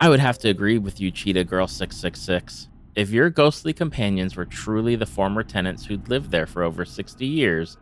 I 0.00 0.08
would 0.08 0.20
have 0.20 0.38
to 0.38 0.48
agree 0.48 0.78
with 0.78 1.00
you, 1.00 1.10
Cheetah 1.10 1.44
Girl 1.44 1.66
666. 1.66 2.68
If 2.94 3.10
your 3.10 3.28
ghostly 3.28 3.72
companions 3.72 4.36
were 4.36 4.44
truly 4.44 4.94
the 4.94 5.04
former 5.04 5.42
tenants 5.42 5.84
who'd 5.84 6.08
lived 6.08 6.30
there 6.30 6.46
for 6.46 6.62
over 6.62 6.84
60 6.84 7.26
years, 7.26 7.76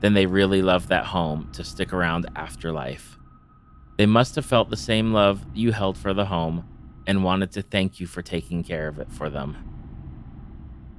then 0.00 0.12
they 0.12 0.26
really 0.26 0.60
loved 0.60 0.88
that 0.88 1.06
home 1.06 1.48
to 1.52 1.62
stick 1.62 1.92
around 1.92 2.28
after 2.34 2.72
life. 2.72 3.16
They 3.96 4.06
must 4.06 4.34
have 4.34 4.44
felt 4.44 4.70
the 4.70 4.76
same 4.76 5.12
love 5.12 5.46
you 5.54 5.70
held 5.70 5.96
for 5.96 6.12
the 6.12 6.24
home 6.24 6.64
and 7.08 7.24
wanted 7.24 7.50
to 7.50 7.62
thank 7.62 7.98
you 7.98 8.06
for 8.06 8.20
taking 8.20 8.62
care 8.62 8.86
of 8.86 8.98
it 8.98 9.10
for 9.10 9.30
them. 9.30 9.56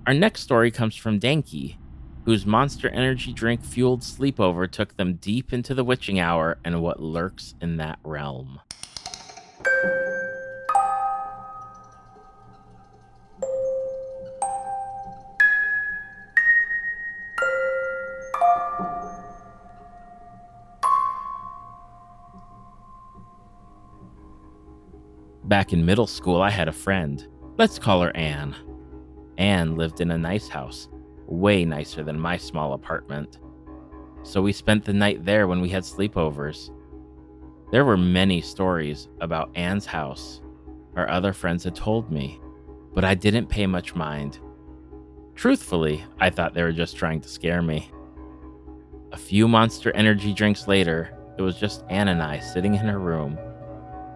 Our 0.07 0.13
next 0.13 0.41
story 0.41 0.71
comes 0.71 0.95
from 0.95 1.19
Danky, 1.19 1.77
whose 2.25 2.47
monster 2.47 2.89
energy 2.89 3.31
drink 3.31 3.63
fueled 3.63 4.01
sleepover 4.01 4.69
took 4.69 4.97
them 4.97 5.13
deep 5.21 5.53
into 5.53 5.75
the 5.75 5.83
witching 5.83 6.19
hour 6.19 6.57
and 6.65 6.81
what 6.81 6.99
lurks 6.99 7.53
in 7.61 7.77
that 7.77 7.99
realm. 8.03 8.59
Back 25.49 25.73
in 25.73 25.83
middle 25.83 26.05
school, 26.05 26.43
I 26.43 26.51
had 26.51 26.67
a 26.67 26.71
friend. 26.71 27.27
Let's 27.57 27.79
call 27.79 28.03
her 28.03 28.15
Anne. 28.15 28.55
Anne 29.39 29.75
lived 29.75 29.99
in 29.99 30.11
a 30.11 30.17
nice 30.17 30.47
house, 30.47 30.89
way 31.25 31.65
nicer 31.65 32.03
than 32.03 32.19
my 32.19 32.37
small 32.37 32.73
apartment. 32.73 33.39
So 34.21 34.43
we 34.43 34.53
spent 34.53 34.85
the 34.85 34.93
night 34.93 35.25
there 35.25 35.47
when 35.47 35.59
we 35.59 35.69
had 35.69 35.81
sleepovers. 35.81 36.69
There 37.71 37.83
were 37.83 37.97
many 37.97 38.41
stories 38.41 39.07
about 39.21 39.49
Anne's 39.55 39.87
house 39.87 40.41
our 40.95 41.09
other 41.09 41.33
friends 41.33 41.63
had 41.63 41.73
told 41.73 42.11
me, 42.11 42.39
but 42.93 43.03
I 43.03 43.15
didn't 43.15 43.49
pay 43.49 43.65
much 43.65 43.95
mind. 43.95 44.37
Truthfully, 45.33 46.03
I 46.19 46.29
thought 46.29 46.53
they 46.53 46.61
were 46.61 46.71
just 46.71 46.95
trying 46.95 47.21
to 47.21 47.29
scare 47.29 47.63
me. 47.63 47.89
A 49.13 49.17
few 49.17 49.47
monster 49.47 49.91
energy 49.95 50.31
drinks 50.31 50.67
later, 50.67 51.17
it 51.39 51.41
was 51.41 51.57
just 51.57 51.85
Anne 51.89 52.09
and 52.09 52.21
I 52.21 52.39
sitting 52.39 52.75
in 52.75 52.85
her 52.85 52.99
room 52.99 53.39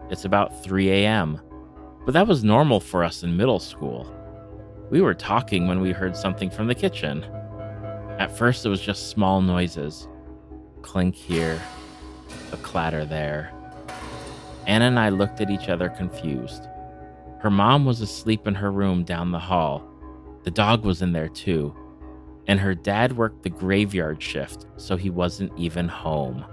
it's 0.10 0.26
about 0.26 0.64
3 0.64 0.90
a.m. 0.92 1.40
But 2.06 2.14
that 2.14 2.28
was 2.28 2.44
normal 2.44 2.80
for 2.80 3.04
us 3.04 3.24
in 3.24 3.38
middle 3.38 3.60
school. 3.60 4.14
We 4.90 5.02
were 5.02 5.14
talking 5.14 5.68
when 5.68 5.80
we 5.82 5.92
heard 5.92 6.16
something 6.16 6.50
from 6.50 6.68
the 6.68 6.76
kitchen. 6.76 7.24
At 8.20 8.36
first, 8.36 8.66
it 8.66 8.70
was 8.70 8.82
just 8.82 9.10
small 9.10 9.42
noises 9.42 10.08
clink 10.84 11.16
here, 11.16 11.60
a 12.52 12.58
clatter 12.58 13.06
there. 13.06 13.52
Anne 14.68 14.82
and 14.82 15.00
I 15.00 15.10
looked 15.10 15.42
at 15.42 15.50
each 15.50 15.70
other 15.70 15.90
confused. 15.90 16.68
Her 17.40 17.50
mom 17.50 17.86
was 17.86 18.02
asleep 18.02 18.48
in 18.48 18.56
her 18.56 18.72
room 18.72 19.04
down 19.04 19.32
the 19.32 19.40
hall. 19.40 19.84
The 20.44 20.52
dog 20.52 20.86
was 20.86 21.02
in 21.02 21.12
there 21.12 21.30
too. 21.30 21.76
And 22.48 22.60
her 22.60 22.76
dad 22.76 23.16
worked 23.16 23.44
the 23.44 23.50
graveyard 23.50 24.22
shift, 24.22 24.66
so 24.76 24.98
he 24.98 25.10
wasn't 25.10 25.58
even 25.58 25.88
home. 25.88 26.46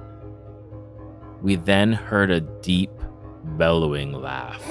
We 1.42 1.56
then 1.56 1.92
heard 1.92 2.30
a 2.30 2.40
deep, 2.40 2.90
bellowing 3.44 4.12
laugh. 4.12 4.62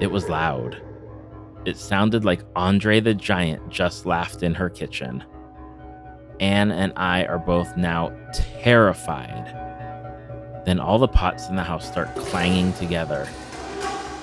It 0.00 0.10
was 0.10 0.30
loud. 0.30 0.80
It 1.66 1.76
sounded 1.76 2.24
like 2.24 2.40
Andre 2.56 3.00
the 3.00 3.12
Giant 3.12 3.68
just 3.68 4.06
laughed 4.06 4.42
in 4.42 4.54
her 4.54 4.70
kitchen. 4.70 5.22
Anne 6.40 6.70
and 6.70 6.94
I 6.96 7.26
are 7.26 7.38
both 7.38 7.76
now 7.76 8.16
terrified. 8.62 9.54
Then 10.64 10.80
all 10.80 10.98
the 10.98 11.06
pots 11.06 11.50
in 11.50 11.56
the 11.56 11.62
house 11.62 11.86
start 11.86 12.16
clanging 12.16 12.72
together. 12.72 13.28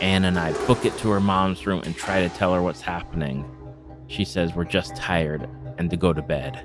Anne 0.02 0.26
and 0.26 0.40
I 0.40 0.52
book 0.66 0.84
it 0.84 0.98
to 0.98 1.12
her 1.12 1.20
mom's 1.20 1.68
room 1.68 1.84
and 1.86 1.96
try 1.96 2.22
to 2.22 2.30
tell 2.30 2.56
her 2.56 2.62
what's 2.64 2.82
happening. 2.82 3.46
She 4.08 4.26
says 4.26 4.56
we're 4.56 4.64
just 4.64 4.96
tired 4.96 5.48
and 5.78 5.92
to 5.92 5.98
go 5.98 6.14
to 6.14 6.24
bed. 6.24 6.60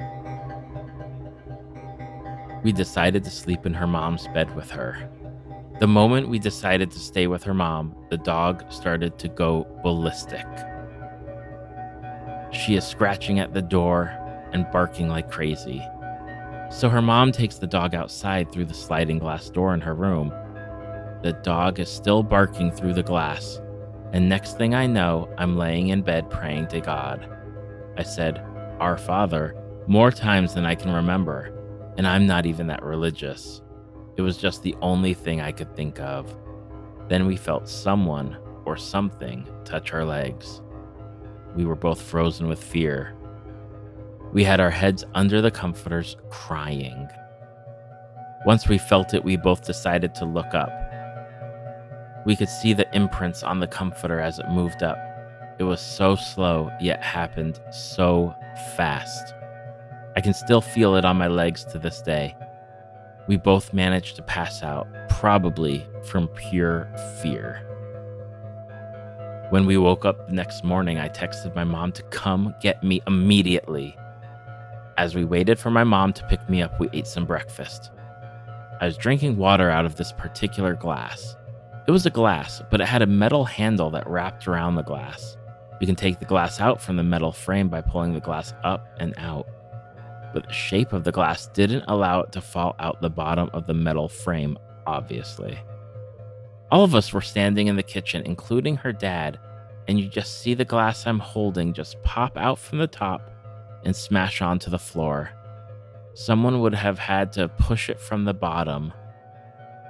We 2.65 2.73
decided 2.73 3.25
to 3.25 3.31
sleep 3.31 3.67
in 3.67 3.75
her 3.75 3.87
mom's 3.87 4.27
bed 4.29 4.55
with 4.57 4.71
her. 4.71 5.11
The 5.83 5.89
moment 5.89 6.29
we 6.29 6.39
decided 6.39 6.93
to 6.93 7.01
stay 7.01 7.27
with 7.27 7.43
her 7.43 7.55
mom, 7.55 7.97
the 8.09 8.17
dog 8.17 8.63
started 8.71 9.19
to 9.19 9.27
go 9.27 9.67
ballistic. 9.83 10.47
She 12.53 12.77
is 12.77 12.87
scratching 12.87 13.41
at 13.41 13.53
the 13.53 13.63
door 13.63 14.17
and 14.53 14.71
barking 14.71 15.09
like 15.09 15.29
crazy. 15.29 15.83
So 16.71 16.89
her 16.89 17.03
mom 17.03 17.33
takes 17.33 17.57
the 17.57 17.67
dog 17.67 17.97
outside 17.97 18.53
through 18.53 18.67
the 18.67 18.75
sliding 18.75 19.19
glass 19.19 19.51
door 19.51 19.75
in 19.75 19.81
her 19.81 19.97
room. 19.97 20.29
The 21.25 21.37
dog 21.43 21.81
is 21.81 21.89
still 21.89 22.23
barking 22.23 22.71
through 22.71 22.95
the 22.95 23.03
glass, 23.03 23.61
and 24.13 24.29
next 24.29 24.57
thing 24.57 24.77
I 24.77 24.87
know, 24.87 25.29
I'm 25.37 25.57
laying 25.57 25.89
in 25.89 26.03
bed 26.03 26.31
praying 26.31 26.69
to 26.69 26.81
God. 26.81 27.29
I 27.99 28.05
said, 28.05 28.39
Our 28.79 28.97
Father, 28.97 29.57
more 29.89 30.13
times 30.13 30.55
than 30.55 30.65
I 30.65 30.77
can 30.77 30.93
remember, 30.93 31.53
and 31.99 32.07
I'm 32.07 32.29
not 32.29 32.47
even 32.47 32.69
that 32.69 32.85
religious. 32.85 33.63
It 34.17 34.23
was 34.23 34.37
just 34.37 34.63
the 34.63 34.77
only 34.83 35.15
thing 35.15 35.41
I 35.41 35.53
could 35.53 35.75
think 35.75 36.01
of. 36.01 36.35
Then 37.09 37.27
we 37.27 37.37
felt 37.37 37.69
someone 37.69 38.37
or 38.65 38.77
something 38.77 39.47
touch 39.65 39.93
our 39.93 40.05
legs. 40.05 40.61
We 41.57 41.65
were 41.65 41.77
both 41.77 42.01
frozen 42.01 42.49
with 42.49 42.63
fear. 42.63 43.17
We 44.33 44.45
had 44.45 44.61
our 44.61 44.71
heads 44.71 45.05
under 45.15 45.43
the 45.43 45.51
comforters, 45.51 46.17
crying. 46.31 47.09
Once 48.47 48.69
we 48.69 48.79
felt 48.79 49.15
it, 49.15 49.25
we 49.25 49.37
both 49.37 49.65
decided 49.65 50.15
to 50.15 50.25
look 50.25 50.55
up. 50.55 50.73
We 52.25 52.37
could 52.37 52.49
see 52.49 52.73
the 52.73 52.89
imprints 52.97 53.43
on 53.43 53.61
the 53.61 53.67
comforter 53.67 54.21
as 54.21 54.39
it 54.39 54.49
moved 54.49 54.83
up. 54.83 54.99
It 55.59 55.65
was 55.65 55.81
so 55.81 56.17
slow, 56.17 56.71
yet 56.81 57.03
happened 57.03 57.61
so 57.71 58.35
fast. 58.77 59.35
I 60.17 60.21
can 60.21 60.35
still 60.35 60.61
feel 60.61 60.97
it 60.97 61.05
on 61.05 61.17
my 61.17 61.29
legs 61.29 61.65
to 61.67 61.79
this 61.79 62.01
day. 62.01 62.35
We 63.29 63.37
both 63.37 63.73
managed 63.73 64.17
to 64.17 64.23
pass 64.23 64.63
out, 64.63 64.89
probably 65.09 65.87
from 66.05 66.29
pure 66.29 66.93
fear. 67.23 67.67
When 69.51 69.67
we 69.67 69.77
woke 69.77 70.05
up 70.05 70.29
the 70.29 70.35
next 70.35 70.65
morning, 70.65 70.99
I 70.99 71.09
texted 71.09 71.55
my 71.55 71.65
mom 71.65 71.93
to 71.93 72.03
come 72.05 72.55
get 72.61 72.83
me 72.83 73.03
immediately. 73.07 73.97
As 74.97 75.15
we 75.15 75.25
waited 75.25 75.59
for 75.59 75.71
my 75.71 75.85
mom 75.85 76.13
to 76.15 76.27
pick 76.27 76.49
me 76.49 76.63
up, 76.63 76.81
we 76.81 76.89
ate 76.93 77.07
some 77.07 77.27
breakfast. 77.27 77.91
I 78.81 78.87
was 78.87 78.97
drinking 78.97 79.37
water 79.37 79.71
out 79.71 79.85
of 79.85 79.97
this 79.97 80.11
particular 80.13 80.75
glass. 80.75 81.37
It 81.87 81.91
was 81.91 82.07
a 82.07 82.11
glass, 82.11 82.63
but 82.71 82.81
it 82.81 82.87
had 82.87 83.03
a 83.03 83.07
metal 83.07 83.45
handle 83.45 83.91
that 83.91 84.09
wrapped 84.09 84.49
around 84.49 84.75
the 84.75 84.83
glass. 84.83 85.37
You 85.81 85.87
can 85.87 85.97
take 85.97 86.19
the 86.19 86.25
glass 86.25 86.61
out 86.61 86.81
from 86.81 86.97
the 86.97 87.03
metal 87.03 87.33
frame 87.33 87.69
by 87.69 87.81
pulling 87.81 88.15
the 88.15 88.21
glass 88.21 88.55
up 88.65 88.87
and 88.99 89.15
out. 89.19 89.47
But 90.33 90.47
the 90.47 90.53
shape 90.53 90.93
of 90.93 91.05
the 91.05 91.13
glass 91.13 91.49
didn't 91.49 91.85
allow 91.89 92.21
it 92.21 92.33
to 92.33 92.41
fall 92.41 92.75
out 92.79 93.01
the 93.01 93.11
bottom 93.11 93.51
of 93.53 93.67
the 93.67 93.75
metal 93.75 94.09
frame, 94.09 94.59
obviously. 94.87 95.59
All 96.71 96.85
of 96.85 96.95
us 96.95 97.13
were 97.13 97.21
standing 97.21 97.67
in 97.67 97.77
the 97.77 97.83
kitchen, 97.83 98.23
including 98.25 98.77
her 98.77 98.93
dad, 98.93 99.39
and 99.89 100.01
you 100.01 100.09
just 100.09 100.41
see 100.41 100.55
the 100.55 100.65
glass 100.65 101.07
I'm 101.07 101.19
holding 101.19 101.75
just 101.75 102.03
pop 102.03 102.39
out 102.39 102.59
from 102.59 102.79
the 102.79 102.87
top 102.87 103.31
and 103.85 103.95
smash 103.95 104.41
onto 104.41 104.71
the 104.71 104.79
floor. 104.79 105.31
Someone 106.15 106.61
would 106.61 106.75
have 106.75 106.99
had 106.99 107.33
to 107.33 107.49
push 107.49 107.91
it 107.91 108.01
from 108.01 108.25
the 108.25 108.35
bottom. 108.35 108.93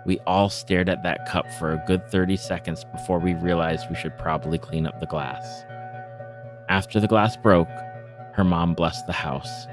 We 0.06 0.18
all 0.20 0.48
stared 0.48 0.88
at 0.88 1.02
that 1.04 1.28
cup 1.28 1.46
for 1.52 1.72
a 1.72 1.84
good 1.86 2.08
30 2.10 2.36
seconds 2.36 2.84
before 2.84 3.18
we 3.18 3.34
realized 3.34 3.88
we 3.88 3.96
should 3.96 4.18
probably 4.18 4.58
clean 4.58 4.86
up 4.86 4.98
the 4.98 5.06
glass. 5.06 5.64
After 6.68 6.98
the 6.98 7.08
glass 7.08 7.36
broke, 7.36 7.68
her 8.34 8.44
mom 8.44 8.74
blessed 8.74 9.06
the 9.06 9.12
house. 9.12 9.66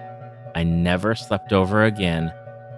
I 0.56 0.64
never 0.64 1.16
slept 1.16 1.54
over 1.54 1.84
again, 1.84 2.34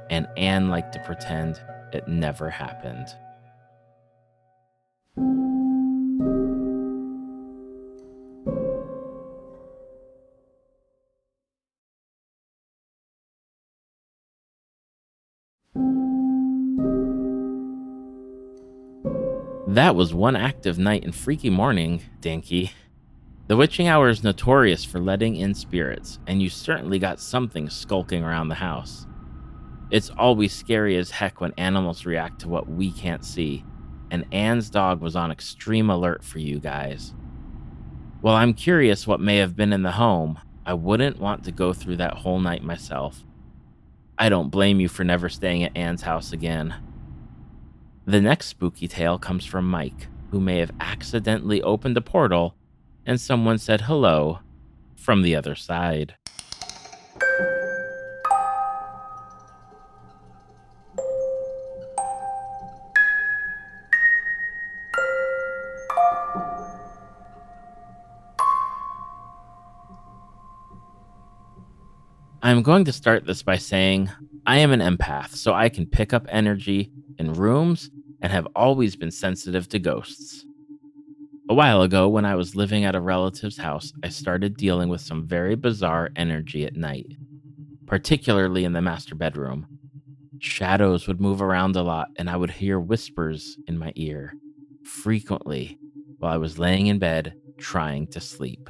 and 0.09 0.27
Anne 0.37 0.69
liked 0.69 0.93
to 0.93 0.99
pretend 0.99 1.61
it 1.93 2.07
never 2.07 2.49
happened. 2.49 3.07
That 19.67 19.95
was 19.95 20.13
one 20.13 20.35
active 20.35 20.77
night 20.77 21.05
and 21.05 21.15
freaky 21.15 21.49
morning, 21.49 22.01
Danky. 22.19 22.72
The 23.51 23.57
witching 23.57 23.90
hour 23.90 24.07
is 24.07 24.24
notorious 24.24 24.85
for 24.85 25.01
letting 25.01 25.35
in 25.35 25.53
spirits, 25.53 26.20
and 26.25 26.42
you 26.42 26.50
certainly 26.50 27.00
got 27.00 27.20
something 27.20 27.70
skulking 27.70 28.24
around 28.24 28.48
the 28.48 28.55
house. 28.55 29.05
It's 29.90 30.09
always 30.09 30.53
scary 30.53 30.96
as 30.96 31.11
heck 31.11 31.42
when 31.42 31.51
animals 31.57 32.05
react 32.05 32.40
to 32.40 32.48
what 32.48 32.70
we 32.70 32.94
can't 32.94 33.25
see, 33.25 33.66
and 34.09 34.24
Anne's 34.31 34.70
dog 34.70 35.01
was 35.01 35.18
on 35.18 35.31
extreme 35.31 35.90
alert 35.90 36.24
for 36.24 36.40
you 36.40 36.61
guys. 36.61 37.14
While 38.22 38.35
I'm 38.35 38.53
curious 38.53 39.05
what 39.05 39.20
may 39.20 39.35
have 39.40 39.57
been 39.57 39.74
in 39.74 39.83
the 39.83 39.92
home, 39.92 40.40
I 40.66 40.74
wouldn't 40.74 41.20
want 41.20 41.44
to 41.44 41.51
go 41.51 41.74
through 41.74 41.98
that 41.98 42.14
whole 42.14 42.40
night 42.40 42.64
myself. 42.64 43.25
I 44.18 44.29
don't 44.29 44.50
blame 44.50 44.79
you 44.79 44.87
for 44.87 45.03
never 45.03 45.27
staying 45.27 45.66
at 45.66 45.75
Anne's 45.75 46.03
house 46.03 46.31
again. 46.31 46.74
The 48.05 48.22
next 48.22 48.46
spooky 48.46 48.87
tale 48.87 49.20
comes 49.20 49.46
from 49.46 49.70
Mike, 49.70 50.07
who 50.29 50.40
may 50.40 50.59
have 50.59 50.72
accidentally 50.79 51.61
opened 51.61 51.98
a 51.98 52.01
portal 52.01 52.55
and 53.11 53.19
someone 53.19 53.57
said 53.57 53.81
hello 53.81 54.39
from 54.95 55.21
the 55.21 55.35
other 55.35 55.53
side. 55.53 56.15
I'm 72.41 72.63
going 72.63 72.85
to 72.85 72.93
start 72.93 73.25
this 73.25 73.43
by 73.43 73.57
saying 73.57 74.09
I 74.45 74.59
am 74.59 74.71
an 74.71 74.79
empath, 74.79 75.31
so 75.31 75.53
I 75.53 75.67
can 75.67 75.85
pick 75.85 76.13
up 76.13 76.25
energy 76.29 76.89
in 77.17 77.33
rooms 77.33 77.91
and 78.21 78.31
have 78.31 78.47
always 78.55 78.95
been 78.95 79.11
sensitive 79.11 79.67
to 79.67 79.79
ghosts. 79.79 80.45
A 81.51 81.53
while 81.53 81.81
ago, 81.81 82.07
when 82.07 82.24
I 82.24 82.35
was 82.35 82.55
living 82.55 82.85
at 82.85 82.96
a 82.96 83.01
relative's 83.01 83.57
house, 83.57 83.92
I 84.01 84.07
started 84.07 84.55
dealing 84.55 84.87
with 84.87 85.01
some 85.01 85.27
very 85.27 85.55
bizarre 85.55 86.09
energy 86.16 86.66
at 86.66 86.77
night, 86.77 87.18
particularly 87.85 88.64
in 88.64 88.72
the 88.72 88.81
master 88.81 89.16
bedroom. 89.16 89.68
Shadows 90.40 91.09
would 91.09 91.20
move 91.20 91.42
around 91.42 91.75
a 91.75 91.83
lot, 91.83 92.07
and 92.16 92.29
I 92.29 92.37
would 92.37 92.51
hear 92.51 92.79
whispers 92.79 93.57
in 93.68 93.77
my 93.77 93.92
ear 93.98 94.33
frequently 94.85 95.77
while 96.20 96.31
I 96.31 96.37
was 96.37 96.57
laying 96.57 96.87
in 96.87 97.00
bed 97.00 97.33
trying 97.57 98.07
to 98.11 98.22
sleep. 98.22 98.70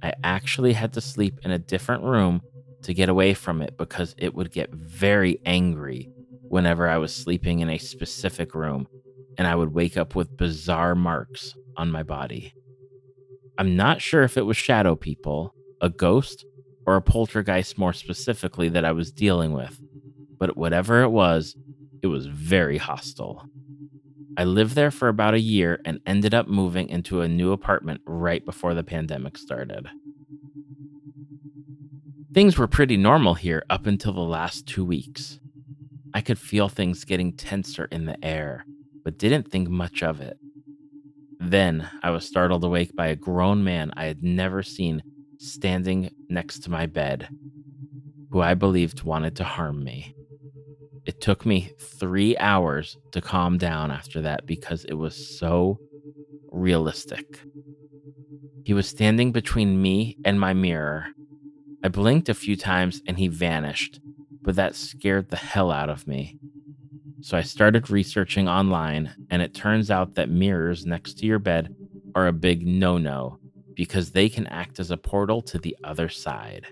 I 0.00 0.12
actually 0.22 0.74
had 0.74 0.92
to 0.92 1.00
sleep 1.00 1.40
in 1.42 1.50
a 1.50 1.58
different 1.58 2.04
room 2.04 2.42
to 2.84 2.94
get 2.94 3.08
away 3.08 3.34
from 3.34 3.60
it 3.60 3.76
because 3.76 4.14
it 4.16 4.32
would 4.32 4.52
get 4.52 4.70
very 4.72 5.40
angry 5.44 6.08
whenever 6.46 6.88
I 6.88 6.98
was 6.98 7.12
sleeping 7.12 7.58
in 7.58 7.68
a 7.68 7.78
specific 7.78 8.54
room, 8.54 8.86
and 9.36 9.48
I 9.48 9.56
would 9.56 9.74
wake 9.74 9.96
up 9.96 10.14
with 10.14 10.36
bizarre 10.36 10.94
marks 10.94 11.52
on 11.76 11.90
my 11.90 12.02
body. 12.02 12.54
I'm 13.58 13.76
not 13.76 14.02
sure 14.02 14.22
if 14.22 14.36
it 14.36 14.46
was 14.46 14.56
shadow 14.56 14.96
people, 14.96 15.54
a 15.80 15.88
ghost, 15.88 16.44
or 16.86 16.96
a 16.96 17.02
poltergeist 17.02 17.78
more 17.78 17.92
specifically 17.92 18.68
that 18.70 18.84
I 18.84 18.92
was 18.92 19.12
dealing 19.12 19.52
with, 19.52 19.80
but 20.38 20.56
whatever 20.56 21.02
it 21.02 21.10
was, 21.10 21.56
it 22.02 22.08
was 22.08 22.26
very 22.26 22.78
hostile. 22.78 23.48
I 24.36 24.44
lived 24.44 24.74
there 24.74 24.90
for 24.90 25.08
about 25.08 25.34
a 25.34 25.40
year 25.40 25.80
and 25.84 26.00
ended 26.06 26.34
up 26.34 26.48
moving 26.48 26.88
into 26.88 27.20
a 27.20 27.28
new 27.28 27.52
apartment 27.52 28.00
right 28.04 28.44
before 28.44 28.74
the 28.74 28.82
pandemic 28.82 29.38
started. 29.38 29.86
Things 32.32 32.58
were 32.58 32.66
pretty 32.66 32.96
normal 32.96 33.34
here 33.34 33.64
up 33.70 33.86
until 33.86 34.12
the 34.12 34.20
last 34.20 34.66
two 34.66 34.84
weeks. 34.84 35.38
I 36.12 36.20
could 36.20 36.38
feel 36.38 36.68
things 36.68 37.04
getting 37.04 37.36
tenser 37.36 37.84
in 37.86 38.06
the 38.06 38.22
air, 38.24 38.66
but 39.04 39.18
didn't 39.18 39.50
think 39.50 39.68
much 39.68 40.02
of 40.02 40.20
it. 40.20 40.36
Then 41.40 41.88
I 42.02 42.10
was 42.10 42.26
startled 42.26 42.64
awake 42.64 42.94
by 42.96 43.08
a 43.08 43.16
grown 43.16 43.64
man 43.64 43.92
I 43.96 44.06
had 44.06 44.22
never 44.22 44.62
seen 44.62 45.02
standing 45.38 46.10
next 46.28 46.60
to 46.60 46.70
my 46.70 46.86
bed, 46.86 47.28
who 48.30 48.40
I 48.40 48.54
believed 48.54 49.02
wanted 49.04 49.36
to 49.36 49.44
harm 49.44 49.84
me. 49.84 50.14
It 51.06 51.20
took 51.20 51.44
me 51.46 51.72
three 51.80 52.36
hours 52.38 52.96
to 53.12 53.20
calm 53.20 53.58
down 53.58 53.90
after 53.90 54.22
that 54.22 54.46
because 54.46 54.84
it 54.84 54.94
was 54.94 55.14
so 55.38 55.80
realistic. 56.50 57.40
He 58.64 58.74
was 58.74 58.88
standing 58.88 59.32
between 59.32 59.82
me 59.82 60.16
and 60.24 60.40
my 60.40 60.54
mirror, 60.54 61.08
I 61.84 61.88
blinked 61.88 62.30
a 62.30 62.34
few 62.34 62.56
times 62.56 63.02
and 63.06 63.18
he 63.18 63.28
vanished, 63.28 64.00
but 64.42 64.56
that 64.56 64.74
scared 64.74 65.28
the 65.28 65.36
hell 65.36 65.70
out 65.70 65.90
of 65.90 66.06
me. 66.06 66.38
So 67.24 67.38
I 67.38 67.40
started 67.40 67.88
researching 67.88 68.50
online, 68.50 69.16
and 69.30 69.40
it 69.40 69.54
turns 69.54 69.90
out 69.90 70.14
that 70.14 70.28
mirrors 70.28 70.84
next 70.84 71.14
to 71.14 71.26
your 71.26 71.38
bed 71.38 71.70
are 72.14 72.26
a 72.26 72.34
big 72.34 72.66
no 72.66 72.98
no 72.98 73.38
because 73.74 74.10
they 74.10 74.28
can 74.28 74.46
act 74.48 74.78
as 74.78 74.90
a 74.90 74.98
portal 74.98 75.40
to 75.40 75.56
the 75.58 75.74
other 75.82 76.10
side. 76.10 76.66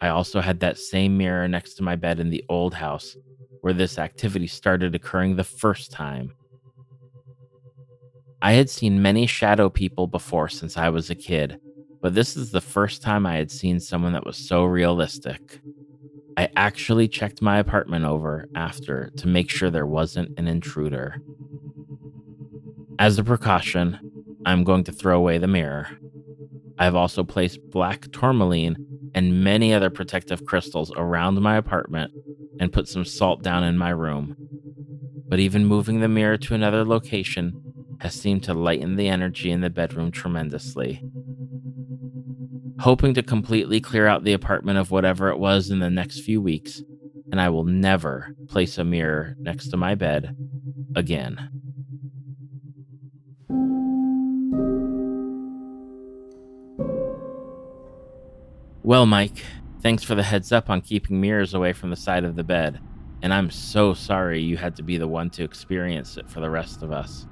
I 0.00 0.08
also 0.08 0.40
had 0.40 0.58
that 0.58 0.78
same 0.78 1.16
mirror 1.16 1.46
next 1.46 1.74
to 1.74 1.84
my 1.84 1.94
bed 1.94 2.18
in 2.18 2.30
the 2.30 2.44
old 2.48 2.74
house 2.74 3.16
where 3.60 3.72
this 3.72 4.00
activity 4.00 4.48
started 4.48 4.96
occurring 4.96 5.36
the 5.36 5.44
first 5.44 5.92
time. 5.92 6.32
I 8.42 8.54
had 8.54 8.68
seen 8.68 9.00
many 9.00 9.28
shadow 9.28 9.70
people 9.70 10.08
before 10.08 10.48
since 10.48 10.76
I 10.76 10.88
was 10.88 11.08
a 11.08 11.14
kid, 11.14 11.56
but 12.02 12.16
this 12.16 12.36
is 12.36 12.50
the 12.50 12.60
first 12.60 13.00
time 13.00 13.24
I 13.24 13.36
had 13.36 13.52
seen 13.52 13.78
someone 13.78 14.12
that 14.14 14.26
was 14.26 14.38
so 14.38 14.64
realistic. 14.64 15.60
I 16.36 16.48
actually 16.54 17.08
checked 17.08 17.40
my 17.40 17.58
apartment 17.58 18.04
over 18.04 18.46
after 18.54 19.10
to 19.16 19.26
make 19.26 19.48
sure 19.48 19.70
there 19.70 19.86
wasn't 19.86 20.38
an 20.38 20.46
intruder. 20.46 21.16
As 22.98 23.18
a 23.18 23.24
precaution, 23.24 23.98
I'm 24.44 24.62
going 24.62 24.84
to 24.84 24.92
throw 24.92 25.16
away 25.16 25.38
the 25.38 25.46
mirror. 25.46 25.88
I 26.78 26.84
have 26.84 26.94
also 26.94 27.24
placed 27.24 27.70
black 27.70 28.12
tourmaline 28.12 28.76
and 29.14 29.42
many 29.42 29.72
other 29.72 29.88
protective 29.88 30.44
crystals 30.44 30.92
around 30.94 31.40
my 31.40 31.56
apartment 31.56 32.12
and 32.60 32.72
put 32.72 32.86
some 32.86 33.04
salt 33.04 33.42
down 33.42 33.64
in 33.64 33.78
my 33.78 33.90
room. 33.90 34.36
But 35.28 35.40
even 35.40 35.64
moving 35.64 36.00
the 36.00 36.08
mirror 36.08 36.36
to 36.36 36.54
another 36.54 36.84
location 36.84 37.62
has 38.00 38.14
seemed 38.14 38.44
to 38.44 38.54
lighten 38.54 38.96
the 38.96 39.08
energy 39.08 39.50
in 39.50 39.62
the 39.62 39.70
bedroom 39.70 40.10
tremendously 40.10 41.02
hoping 42.80 43.14
to 43.14 43.22
completely 43.22 43.80
clear 43.80 44.06
out 44.06 44.24
the 44.24 44.32
apartment 44.32 44.78
of 44.78 44.90
whatever 44.90 45.30
it 45.30 45.38
was 45.38 45.70
in 45.70 45.78
the 45.78 45.90
next 45.90 46.20
few 46.20 46.40
weeks, 46.40 46.82
and 47.30 47.40
I 47.40 47.48
will 47.48 47.64
never 47.64 48.34
place 48.48 48.78
a 48.78 48.84
mirror 48.84 49.34
next 49.38 49.68
to 49.68 49.76
my 49.76 49.94
bed 49.94 50.36
again. 50.94 51.50
Well, 58.82 59.04
Mike, 59.04 59.42
thanks 59.82 60.04
for 60.04 60.14
the 60.14 60.22
heads 60.22 60.52
up 60.52 60.70
on 60.70 60.80
keeping 60.80 61.20
mirrors 61.20 61.54
away 61.54 61.72
from 61.72 61.90
the 61.90 61.96
side 61.96 62.24
of 62.24 62.36
the 62.36 62.44
bed, 62.44 62.80
and 63.20 63.34
I'm 63.34 63.50
so 63.50 63.94
sorry 63.94 64.40
you 64.40 64.56
had 64.56 64.76
to 64.76 64.82
be 64.82 64.96
the 64.96 65.08
one 65.08 65.28
to 65.30 65.42
experience 65.42 66.16
it 66.16 66.30
for 66.30 66.40
the 66.40 66.50
rest 66.50 66.82
of 66.82 66.92
us. 66.92 67.26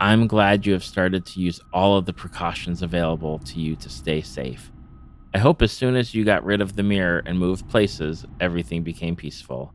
I'm 0.00 0.26
glad 0.26 0.64
you 0.64 0.72
have 0.72 0.82
started 0.82 1.26
to 1.26 1.40
use 1.40 1.60
all 1.74 1.98
of 1.98 2.06
the 2.06 2.14
precautions 2.14 2.80
available 2.80 3.38
to 3.40 3.60
you 3.60 3.76
to 3.76 3.90
stay 3.90 4.22
safe. 4.22 4.72
I 5.34 5.38
hope 5.38 5.60
as 5.60 5.72
soon 5.72 5.94
as 5.94 6.14
you 6.14 6.24
got 6.24 6.42
rid 6.42 6.62
of 6.62 6.74
the 6.74 6.82
mirror 6.82 7.22
and 7.26 7.38
moved 7.38 7.68
places, 7.68 8.24
everything 8.40 8.82
became 8.82 9.14
peaceful. 9.14 9.74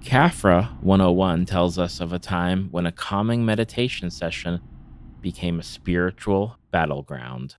Kafra 0.00 0.82
101 0.82 1.46
tells 1.46 1.78
us 1.78 2.00
of 2.00 2.12
a 2.12 2.18
time 2.18 2.70
when 2.72 2.84
a 2.84 2.90
calming 2.90 3.44
meditation 3.44 4.10
session 4.10 4.60
became 5.20 5.60
a 5.60 5.62
spiritual 5.62 6.58
battleground. 6.72 7.54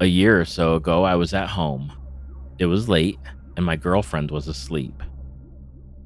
A 0.00 0.06
year 0.06 0.40
or 0.40 0.44
so 0.44 0.76
ago, 0.76 1.02
I 1.02 1.16
was 1.16 1.34
at 1.34 1.48
home. 1.48 1.92
It 2.60 2.66
was 2.66 2.88
late, 2.88 3.18
and 3.56 3.66
my 3.66 3.74
girlfriend 3.74 4.30
was 4.30 4.46
asleep. 4.46 5.02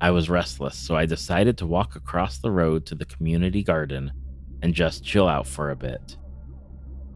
I 0.00 0.10
was 0.10 0.30
restless, 0.30 0.76
so 0.76 0.96
I 0.96 1.04
decided 1.04 1.58
to 1.58 1.66
walk 1.66 1.94
across 1.94 2.38
the 2.38 2.50
road 2.50 2.86
to 2.86 2.94
the 2.94 3.04
community 3.04 3.62
garden 3.62 4.10
and 4.62 4.72
just 4.72 5.04
chill 5.04 5.28
out 5.28 5.46
for 5.46 5.70
a 5.70 5.76
bit. 5.76 6.16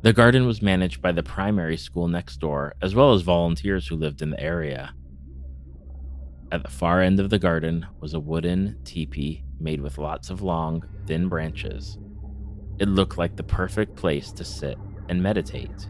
The 0.03 0.13
garden 0.13 0.47
was 0.47 0.61
managed 0.61 1.01
by 1.01 1.13
the 1.13 1.23
primary 1.23 1.79
school 1.79 2.09
next 2.09 2.41
door, 2.41 2.75
as 2.83 2.95
well 2.95 3.15
as 3.15 3.23
volunteers 3.23 3.89
who 3.89 3.97
lived 3.97 4.21
in 4.21 4.29
the 4.29 4.41
area. 4.41 4.93
At 6.53 6.63
the 6.63 6.71
far 6.71 7.01
end 7.01 7.21
of 7.21 7.31
the 7.31 7.39
garden 7.39 7.87
was 8.01 8.13
a 8.13 8.21
wooden 8.21 8.77
teepee 8.85 9.45
made 9.59 9.81
with 9.81 9.97
lots 9.97 10.29
of 10.29 10.43
long, 10.43 10.85
thin 11.07 11.31
branches. 11.31 11.97
It 12.79 12.89
looked 12.89 13.17
like 13.17 13.35
the 13.35 13.43
perfect 13.43 13.97
place 13.97 14.31
to 14.33 14.45
sit 14.45 14.77
and 15.09 15.23
meditate. 15.23 15.89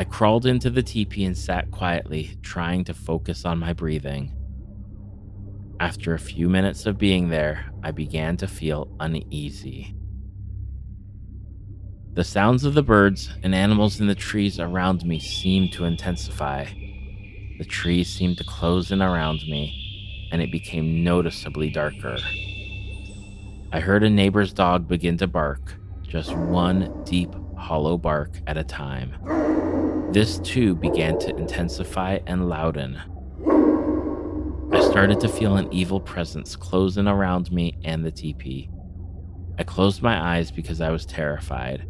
I 0.00 0.04
crawled 0.04 0.46
into 0.46 0.70
the 0.70 0.82
teepee 0.82 1.26
and 1.26 1.36
sat 1.36 1.70
quietly, 1.70 2.38
trying 2.40 2.84
to 2.84 2.94
focus 2.94 3.44
on 3.44 3.58
my 3.58 3.74
breathing. 3.74 4.32
After 5.78 6.14
a 6.14 6.18
few 6.18 6.48
minutes 6.48 6.86
of 6.86 6.96
being 6.96 7.28
there, 7.28 7.70
I 7.82 7.90
began 7.90 8.38
to 8.38 8.48
feel 8.48 8.90
uneasy. 8.98 9.94
The 12.14 12.24
sounds 12.24 12.64
of 12.64 12.72
the 12.72 12.82
birds 12.82 13.28
and 13.42 13.54
animals 13.54 14.00
in 14.00 14.06
the 14.06 14.14
trees 14.14 14.58
around 14.58 15.04
me 15.04 15.20
seemed 15.20 15.74
to 15.74 15.84
intensify. 15.84 16.64
The 17.58 17.66
trees 17.66 18.08
seemed 18.08 18.38
to 18.38 18.44
close 18.44 18.90
in 18.90 19.02
around 19.02 19.42
me, 19.42 20.30
and 20.32 20.40
it 20.40 20.50
became 20.50 21.04
noticeably 21.04 21.68
darker. 21.68 22.16
I 23.70 23.80
heard 23.80 24.02
a 24.02 24.08
neighbor's 24.08 24.54
dog 24.54 24.88
begin 24.88 25.18
to 25.18 25.26
bark, 25.26 25.74
just 26.08 26.34
one 26.34 27.04
deep, 27.04 27.34
hollow 27.58 27.98
bark 27.98 28.40
at 28.46 28.56
a 28.56 28.64
time. 28.64 29.49
This 30.12 30.40
too 30.40 30.74
began 30.74 31.20
to 31.20 31.36
intensify 31.36 32.18
and 32.26 32.48
louden. 32.48 33.00
I 34.72 34.80
started 34.80 35.20
to 35.20 35.28
feel 35.28 35.56
an 35.56 35.72
evil 35.72 36.00
presence 36.00 36.56
closing 36.56 37.06
around 37.06 37.52
me 37.52 37.78
and 37.84 38.04
the 38.04 38.10
teepee. 38.10 38.70
I 39.56 39.62
closed 39.62 40.02
my 40.02 40.36
eyes 40.36 40.50
because 40.50 40.80
I 40.80 40.90
was 40.90 41.06
terrified. 41.06 41.88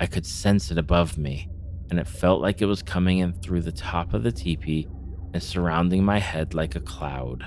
I 0.00 0.06
could 0.06 0.26
sense 0.26 0.72
it 0.72 0.78
above 0.78 1.18
me, 1.18 1.48
and 1.88 2.00
it 2.00 2.08
felt 2.08 2.40
like 2.40 2.62
it 2.62 2.66
was 2.66 2.82
coming 2.82 3.18
in 3.18 3.32
through 3.32 3.62
the 3.62 3.70
top 3.70 4.12
of 4.12 4.24
the 4.24 4.32
teepee 4.32 4.88
and 5.32 5.40
surrounding 5.40 6.04
my 6.04 6.18
head 6.18 6.52
like 6.52 6.74
a 6.74 6.80
cloud. 6.80 7.44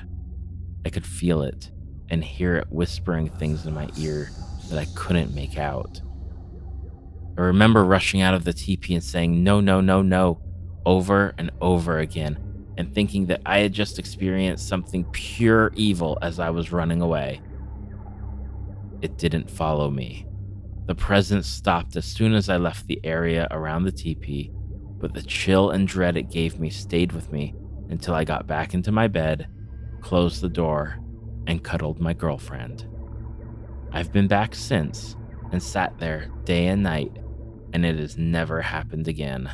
I 0.85 0.89
could 0.89 1.05
feel 1.05 1.41
it 1.41 1.71
and 2.09 2.23
hear 2.23 2.55
it 2.55 2.71
whispering 2.71 3.29
things 3.31 3.65
in 3.65 3.73
my 3.73 3.89
ear 3.97 4.29
that 4.69 4.79
I 4.79 4.85
couldn't 4.95 5.35
make 5.35 5.57
out. 5.57 5.99
I 7.39 7.43
remember 7.43 7.85
rushing 7.85 8.19
out 8.19 8.33
of 8.33 8.43
the 8.43 8.51
teepee 8.51 8.95
and 8.95 9.03
saying, 9.03 9.45
no, 9.45 9.61
no, 9.61 9.79
no, 9.79 10.01
no, 10.01 10.41
over 10.85 11.33
and 11.37 11.51
over 11.61 11.99
again, 11.99 12.37
and 12.77 12.93
thinking 12.93 13.27
that 13.27 13.41
I 13.45 13.59
had 13.59 13.71
just 13.71 13.97
experienced 13.97 14.67
something 14.67 15.05
pure 15.13 15.71
evil 15.73 16.17
as 16.21 16.41
I 16.41 16.49
was 16.49 16.73
running 16.73 17.01
away. 17.01 17.41
It 19.01 19.17
didn't 19.17 19.49
follow 19.49 19.89
me. 19.89 20.27
The 20.87 20.95
presence 20.95 21.47
stopped 21.47 21.95
as 21.95 22.03
soon 22.03 22.33
as 22.33 22.49
I 22.49 22.57
left 22.57 22.87
the 22.87 22.99
area 23.05 23.47
around 23.51 23.85
the 23.85 23.93
teepee, 23.93 24.51
but 24.99 25.13
the 25.13 25.23
chill 25.23 25.69
and 25.69 25.87
dread 25.87 26.17
it 26.17 26.29
gave 26.29 26.59
me 26.59 26.69
stayed 26.69 27.13
with 27.13 27.31
me 27.31 27.55
until 27.89 28.15
I 28.15 28.25
got 28.25 28.47
back 28.47 28.73
into 28.73 28.91
my 28.91 29.07
bed, 29.07 29.47
closed 30.01 30.41
the 30.41 30.49
door, 30.49 30.99
and 31.47 31.63
cuddled 31.63 32.01
my 32.01 32.11
girlfriend. 32.11 32.85
I've 33.93 34.11
been 34.11 34.27
back 34.27 34.55
since 34.55 35.15
and 35.53 35.63
sat 35.63 35.97
there 35.99 36.29
day 36.43 36.67
and 36.67 36.83
night 36.83 37.13
and 37.73 37.85
it 37.85 37.97
has 37.97 38.17
never 38.17 38.61
happened 38.61 39.07
again. 39.07 39.49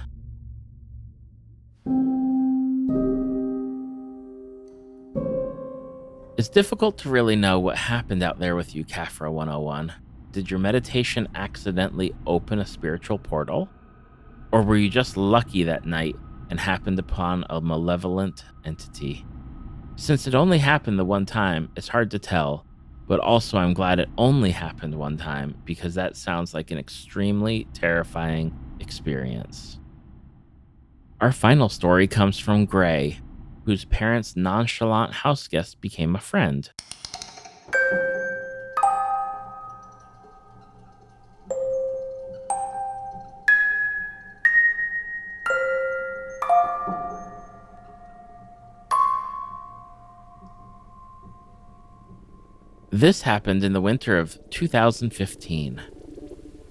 It's 6.38 6.49
difficult 6.49 6.97
to 6.99 7.10
really 7.10 7.38
know 7.38 7.60
what 7.60 7.78
happened 7.78 8.21
out 8.21 8.39
there 8.39 8.58
with 8.58 8.75
you, 8.75 8.84
Kafra 8.84 9.32
101. 9.32 9.93
Did 10.32 10.51
your 10.51 10.60
meditation 10.60 11.30
accidentally 11.34 12.13
open 12.28 12.60
a 12.60 12.65
spiritual 12.65 13.17
portal? 13.17 13.69
Or 14.51 14.62
were 14.62 14.75
you 14.75 14.89
just 14.89 15.15
lucky 15.15 15.63
that 15.63 15.86
night 15.86 16.17
and 16.49 16.60
happened 16.60 16.99
upon 16.99 17.45
a 17.49 17.62
malevolent 17.62 18.43
entity? 18.65 19.25
Since 19.95 20.28
it 20.28 20.36
only 20.36 20.58
happened 20.58 20.99
the 20.99 21.06
one 21.06 21.25
time, 21.25 21.69
it's 21.78 21.88
hard 21.88 22.12
to 22.12 22.19
tell, 22.19 22.64
but 23.07 23.19
also 23.19 23.57
I'm 23.57 23.73
glad 23.73 23.99
it 23.99 24.09
only 24.17 24.51
happened 24.51 24.95
one 24.95 25.17
time 25.17 25.55
because 25.65 25.95
that 25.95 26.17
sounds 26.17 26.53
like 26.53 26.71
an 26.71 26.77
extremely 26.77 27.67
terrifying 27.73 28.57
experience. 28.79 29.79
Our 31.21 31.31
final 31.31 31.69
story 31.69 32.07
comes 32.07 32.39
from 32.39 32.65
Gray, 32.65 33.19
whose 33.65 33.85
parents' 33.85 34.35
nonchalant 34.35 35.13
houseguest 35.13 35.79
became 35.81 36.15
a 36.15 36.19
friend. 36.19 36.69
This 52.95 53.23
happened 53.23 53.62
in 53.65 53.73
the 53.73 53.81
winter 53.81 54.17
of 54.17 54.39
2015. 54.51 55.81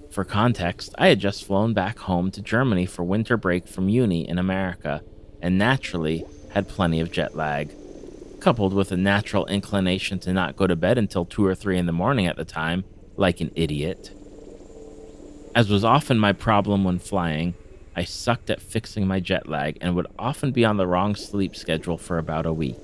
For 0.09 0.25
context, 0.25 0.95
I 0.97 1.09
had 1.09 1.19
just 1.19 1.45
flown 1.45 1.75
back 1.75 1.99
home 1.99 2.31
to 2.31 2.41
Germany 2.41 2.87
for 2.87 3.03
winter 3.03 3.37
break 3.37 3.67
from 3.67 3.89
uni 3.89 4.27
in 4.27 4.39
America, 4.39 5.03
and 5.39 5.59
naturally 5.59 6.25
had 6.49 6.67
plenty 6.67 6.99
of 6.99 7.11
jet 7.11 7.35
lag, 7.35 7.75
coupled 8.39 8.73
with 8.73 8.91
a 8.91 8.97
natural 8.97 9.45
inclination 9.45 10.17
to 10.21 10.33
not 10.33 10.55
go 10.55 10.65
to 10.65 10.75
bed 10.75 10.97
until 10.97 11.25
2 11.25 11.45
or 11.45 11.53
3 11.53 11.77
in 11.77 11.85
the 11.85 11.91
morning 11.91 12.25
at 12.25 12.37
the 12.37 12.43
time, 12.43 12.85
like 13.15 13.39
an 13.39 13.51
idiot. 13.53 14.09
As 15.53 15.69
was 15.69 15.83
often 15.83 16.17
my 16.17 16.33
problem 16.33 16.83
when 16.83 16.97
flying, 16.97 17.53
I 17.95 18.03
sucked 18.03 18.49
at 18.49 18.63
fixing 18.63 19.05
my 19.05 19.19
jet 19.19 19.47
lag 19.47 19.77
and 19.79 19.95
would 19.95 20.07
often 20.17 20.51
be 20.51 20.65
on 20.65 20.77
the 20.77 20.87
wrong 20.87 21.13
sleep 21.13 21.55
schedule 21.55 21.99
for 21.99 22.17
about 22.17 22.47
a 22.47 22.51
week. 22.51 22.77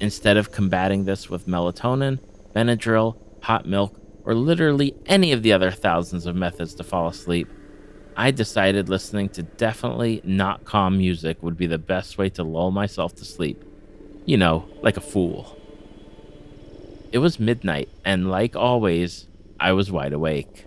Instead 0.00 0.36
of 0.36 0.52
combating 0.52 1.04
this 1.04 1.28
with 1.28 1.46
melatonin, 1.46 2.20
Benadryl, 2.54 3.16
hot 3.42 3.66
milk, 3.66 4.00
or 4.24 4.34
literally 4.34 4.94
any 5.06 5.32
of 5.32 5.42
the 5.42 5.52
other 5.52 5.70
thousands 5.70 6.26
of 6.26 6.36
methods 6.36 6.74
to 6.74 6.84
fall 6.84 7.08
asleep, 7.08 7.48
I 8.16 8.30
decided 8.30 8.88
listening 8.88 9.28
to 9.30 9.42
definitely 9.42 10.20
not 10.24 10.64
calm 10.64 10.98
music 10.98 11.42
would 11.42 11.56
be 11.56 11.66
the 11.66 11.78
best 11.78 12.18
way 12.18 12.28
to 12.30 12.42
lull 12.42 12.70
myself 12.70 13.14
to 13.16 13.24
sleep. 13.24 13.62
You 14.24 14.36
know, 14.36 14.68
like 14.82 14.96
a 14.96 15.00
fool. 15.00 15.56
It 17.10 17.18
was 17.18 17.40
midnight, 17.40 17.88
and 18.04 18.30
like 18.30 18.54
always, 18.54 19.26
I 19.58 19.72
was 19.72 19.90
wide 19.90 20.12
awake. 20.12 20.66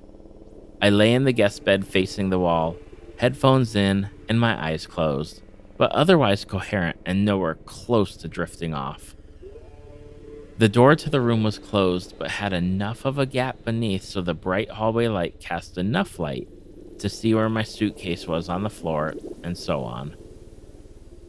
I 0.81 0.89
lay 0.89 1.13
in 1.13 1.25
the 1.25 1.33
guest 1.33 1.63
bed 1.63 1.85
facing 1.85 2.29
the 2.31 2.39
wall, 2.39 2.77
headphones 3.17 3.75
in, 3.75 4.09
and 4.27 4.39
my 4.39 4.61
eyes 4.61 4.87
closed, 4.87 5.41
but 5.77 5.91
otherwise 5.91 6.43
coherent 6.43 6.97
and 7.05 7.23
nowhere 7.23 7.55
close 7.65 8.17
to 8.17 8.27
drifting 8.27 8.73
off. 8.73 9.15
The 10.61 10.69
door 10.69 10.95
to 10.95 11.09
the 11.09 11.21
room 11.21 11.41
was 11.41 11.57
closed, 11.57 12.13
but 12.19 12.29
had 12.29 12.53
enough 12.53 13.03
of 13.03 13.17
a 13.17 13.25
gap 13.25 13.65
beneath 13.65 14.03
so 14.03 14.21
the 14.21 14.35
bright 14.35 14.69
hallway 14.69 15.07
light 15.07 15.39
cast 15.39 15.75
enough 15.75 16.19
light 16.19 16.47
to 16.99 17.09
see 17.09 17.33
where 17.33 17.49
my 17.49 17.63
suitcase 17.63 18.27
was 18.27 18.47
on 18.47 18.61
the 18.61 18.69
floor, 18.69 19.15
and 19.41 19.57
so 19.57 19.83
on. 19.83 20.15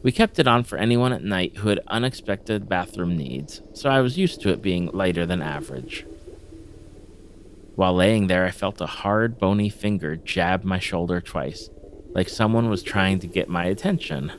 We 0.03 0.11
kept 0.11 0.37
it 0.37 0.47
on 0.47 0.65
for 0.65 0.77
anyone 0.77 1.13
at 1.13 1.23
night 1.23 1.57
who 1.57 1.69
had 1.69 1.79
unexpected 1.87 2.69
bathroom 2.69 3.17
needs, 3.17 3.59
so 3.73 3.89
I 3.89 4.01
was 4.01 4.19
used 4.19 4.39
to 4.41 4.49
it 4.49 4.61
being 4.61 4.91
lighter 4.93 5.25
than 5.25 5.41
average. 5.41 6.05
While 7.75 7.95
laying 7.95 8.27
there, 8.27 8.45
I 8.45 8.51
felt 8.51 8.81
a 8.81 8.85
hard, 8.85 9.39
bony 9.39 9.69
finger 9.69 10.15
jab 10.15 10.63
my 10.63 10.77
shoulder 10.77 11.19
twice, 11.19 11.71
like 12.13 12.29
someone 12.29 12.69
was 12.69 12.83
trying 12.83 13.17
to 13.21 13.25
get 13.25 13.49
my 13.49 13.65
attention. 13.65 14.31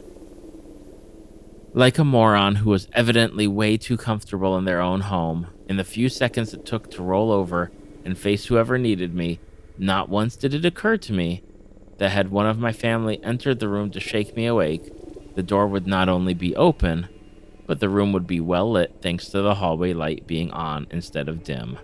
Like 1.76 1.98
a 1.98 2.04
moron 2.04 2.54
who 2.54 2.70
was 2.70 2.86
evidently 2.92 3.48
way 3.48 3.76
too 3.76 3.96
comfortable 3.96 4.56
in 4.56 4.64
their 4.64 4.80
own 4.80 5.00
home, 5.00 5.48
in 5.68 5.76
the 5.76 5.82
few 5.82 6.08
seconds 6.08 6.54
it 6.54 6.64
took 6.64 6.88
to 6.92 7.02
roll 7.02 7.32
over 7.32 7.72
and 8.04 8.16
face 8.16 8.46
whoever 8.46 8.78
needed 8.78 9.12
me, 9.12 9.40
not 9.76 10.08
once 10.08 10.36
did 10.36 10.54
it 10.54 10.64
occur 10.64 10.96
to 10.98 11.12
me 11.12 11.42
that 11.98 12.12
had 12.12 12.30
one 12.30 12.46
of 12.46 12.60
my 12.60 12.72
family 12.72 13.20
entered 13.24 13.58
the 13.58 13.68
room 13.68 13.90
to 13.90 13.98
shake 13.98 14.36
me 14.36 14.46
awake, 14.46 14.92
the 15.34 15.42
door 15.42 15.66
would 15.66 15.84
not 15.84 16.08
only 16.08 16.32
be 16.32 16.54
open, 16.54 17.08
but 17.66 17.80
the 17.80 17.88
room 17.88 18.12
would 18.12 18.28
be 18.28 18.38
well 18.38 18.70
lit 18.70 18.94
thanks 19.02 19.28
to 19.30 19.42
the 19.42 19.56
hallway 19.56 19.92
light 19.92 20.28
being 20.28 20.52
on 20.52 20.86
instead 20.92 21.28
of 21.28 21.42
dim. 21.42 21.76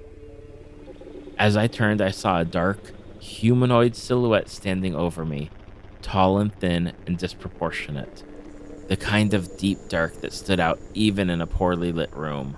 As 1.36 1.56
I 1.56 1.66
turned, 1.66 2.00
I 2.00 2.12
saw 2.12 2.38
a 2.38 2.44
dark, 2.44 2.92
humanoid 3.18 3.96
silhouette 3.96 4.50
standing 4.50 4.94
over 4.94 5.24
me, 5.24 5.50
tall 6.00 6.38
and 6.38 6.54
thin 6.54 6.92
and 7.08 7.18
disproportionate 7.18 8.22
the 8.90 8.96
kind 8.96 9.34
of 9.34 9.56
deep 9.56 9.78
dark 9.88 10.20
that 10.20 10.32
stood 10.32 10.58
out 10.58 10.80
even 10.94 11.30
in 11.30 11.40
a 11.40 11.46
poorly 11.46 11.92
lit 11.92 12.12
room. 12.12 12.56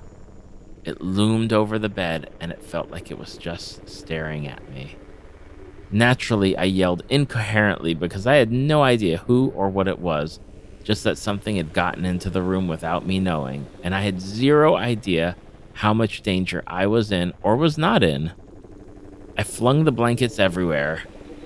It 0.83 1.03
loomed 1.03 1.53
over 1.53 1.79
the 1.79 1.90
bed, 1.90 2.31
and 2.40 2.51
it 2.51 2.64
felt 2.64 2.90
like 2.90 3.11
it 3.11 3.18
was 3.18 3.37
just 3.37 3.87
staring 3.87 4.49
at 4.49 4.66
me. 4.71 4.97
Naturally, 5.90 6.57
I 6.57 6.64
yelled 6.64 7.03
incoherently 7.11 7.92
because 7.92 8.27
I 8.27 8.37
had 8.37 8.51
no 8.51 8.83
idea 8.83 9.18
who 9.18 9.53
or 9.55 9.68
what 9.68 9.87
it 9.87 9.99
was, 9.99 10.40
just 10.83 11.05
that 11.05 11.18
something 11.18 11.57
had 11.57 11.75
gotten 11.75 12.07
into 12.07 12.31
the 12.31 12.40
room 12.40 12.66
without 12.66 13.07
me 13.07 13.21
knowing, 13.21 13.66
and 13.83 13.95
I 13.95 14.01
had 14.01 14.18
zero 14.18 14.75
idea 14.75 15.37
how 15.75 15.92
much 15.92 16.23
danger 16.23 16.62
I 16.66 16.87
was 16.87 17.12
in 17.12 17.35
or 17.42 17.57
was 17.57 17.77
not 17.77 18.03
in. 18.03 18.33
I 19.37 19.42
flung 19.42 19.85
the 19.85 19.92
blankets 19.92 20.38
everywhere. 20.38 21.03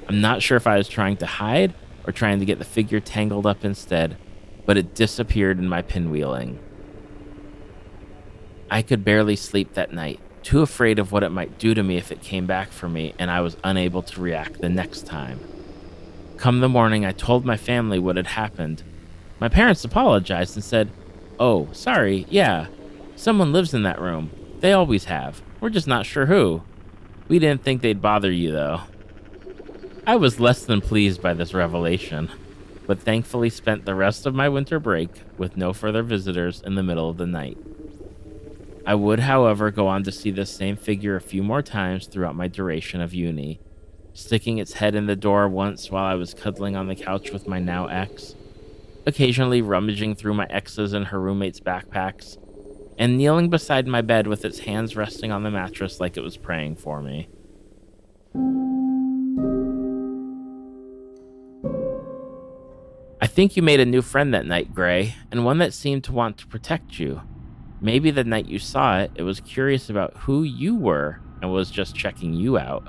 I'm 0.09 0.21
not 0.21 0.43
sure 0.43 0.57
if 0.57 0.69
I 0.69 0.79
was 0.79 0.89
trying 0.89 1.17
to 1.17 1.27
hide 1.27 1.75
or 2.07 2.13
trying 2.13 2.39
to 2.39 2.45
get 2.45 2.61
the 2.61 2.65
figure 2.65 3.01
tangled 3.01 3.47
up 3.47 3.65
instead, 3.65 4.17
but 4.67 4.77
it 4.77 4.95
disappeared 4.95 5.59
in 5.59 5.69
my 5.69 5.81
pinwheeling. 5.81 6.59
I 8.69 8.83
could 8.83 9.05
barely 9.05 9.37
sleep 9.37 9.75
that 9.75 9.93
night, 9.93 10.19
too 10.43 10.61
afraid 10.61 10.99
of 10.99 11.13
what 11.13 11.23
it 11.23 11.31
might 11.31 11.59
do 11.59 11.73
to 11.73 11.83
me 11.83 11.97
if 11.97 12.11
it 12.11 12.21
came 12.21 12.47
back 12.47 12.73
for 12.73 12.89
me 12.89 13.15
and 13.19 13.31
I 13.31 13.41
was 13.41 13.57
unable 13.63 14.03
to 14.03 14.21
react 14.21 14.61
the 14.61 14.69
next 14.69 15.07
time. 15.07 15.39
Come 16.37 16.61
the 16.61 16.69
morning, 16.69 17.07
I 17.07 17.13
told 17.13 17.47
my 17.47 17.57
family 17.57 17.99
what 17.99 18.17
had 18.17 18.27
happened. 18.27 18.83
My 19.39 19.49
parents 19.49 19.85
apologized 19.85 20.57
and 20.57 20.65
said, 20.65 20.91
Oh, 21.39 21.69
sorry, 21.73 22.27
yeah, 22.29 22.67
someone 23.15 23.53
lives 23.53 23.73
in 23.73 23.85
that 23.85 24.01
room. 24.01 24.31
They 24.61 24.73
always 24.73 25.05
have. 25.05 25.43
We're 25.61 25.71
just 25.71 25.87
not 25.87 26.07
sure 26.07 26.27
who. 26.27 26.63
We 27.29 27.39
didn't 27.39 27.63
think 27.63 27.83
they'd 27.83 28.03
bother 28.03 28.33
you, 28.33 28.53
though. 28.53 28.81
I 30.07 30.17
was 30.17 30.41
less 30.41 30.65
than 30.65 30.81
pleased 30.81 31.21
by 31.21 31.35
this 31.35 31.55
revelation 31.55 32.31
but 32.87 33.01
thankfully 33.01 33.51
spent 33.51 33.85
the 33.85 33.95
rest 33.95 34.27
of 34.27 34.35
my 34.35 34.49
winter 34.49 34.79
break 34.79 35.11
with 35.37 35.57
no 35.57 35.73
further 35.73 36.03
visitors 36.03 36.63
in 36.63 36.75
the 36.75 36.83
middle 36.83 37.11
of 37.11 37.17
the 37.17 37.27
night. 37.27 37.59
I 38.87 38.95
would, 38.95 39.21
however, 39.21 39.73
go 39.73 39.89
on 39.89 40.05
to 40.05 40.13
see 40.13 40.31
this 40.31 40.55
same 40.55 40.77
figure 40.77 41.17
a 41.17 41.21
few 41.21 41.43
more 41.43 41.63
times 41.63 42.07
throughout 42.07 42.37
my 42.37 42.47
duration 42.47 43.01
of 43.01 43.13
uni, 43.13 43.59
sticking 44.15 44.59
its 44.59 44.75
head 44.75 44.95
in 44.95 45.07
the 45.07 45.17
door 45.17 45.49
once 45.49 45.91
while 45.91 46.05
I 46.05 46.15
was 46.15 46.35
cuddling 46.35 46.77
on 46.77 46.87
the 46.87 46.95
couch 46.95 47.33
with 47.33 47.49
my 47.49 47.59
now 47.59 47.87
ex, 47.87 48.37
occasionally 49.05 49.61
rummaging 49.61 50.15
through 50.15 50.35
my 50.35 50.47
ex's 50.51 50.93
and 50.93 51.07
her 51.07 51.21
roommates' 51.21 51.59
backpacks, 51.59 52.39
and 52.97 53.19
kneeling 53.19 53.51
beside 53.51 53.89
my 53.89 54.03
bed 54.03 54.29
with 54.29 54.45
its 54.45 54.61
hands 54.61 54.95
resting 54.95 55.33
on 55.33 55.43
the 55.43 55.51
mattress 55.51 55.99
like 55.99 56.17
it 56.17 56.23
was 56.23 56.37
praying 56.37 56.77
for 56.77 57.03
me. 57.03 57.29
Think 63.37 63.55
you 63.55 63.63
made 63.63 63.81
a 63.81 63.85
new 63.85 64.01
friend 64.01 64.33
that 64.33 64.47
night, 64.47 64.75
Gray, 64.75 65.15
and 65.31 65.45
one 65.45 65.59
that 65.59 65.75
seemed 65.75 66.03
to 66.05 66.13
want 66.13 66.39
to 66.39 66.47
protect 66.47 66.99
you. 66.99 67.21
Maybe 67.83 68.11
the 68.11 68.25
night 68.25 68.49
you 68.49 68.59
saw 68.59 69.01
it, 69.01 69.11
it 69.15 69.25
was 69.25 69.41
curious 69.41 69.91
about 69.91 70.17
who 70.17 70.43
you 70.43 70.75
were 70.75 71.21
and 71.43 71.53
was 71.53 71.71
just 71.71 71.95
checking 71.95 72.33
you 72.33 72.57
out. 72.57 72.89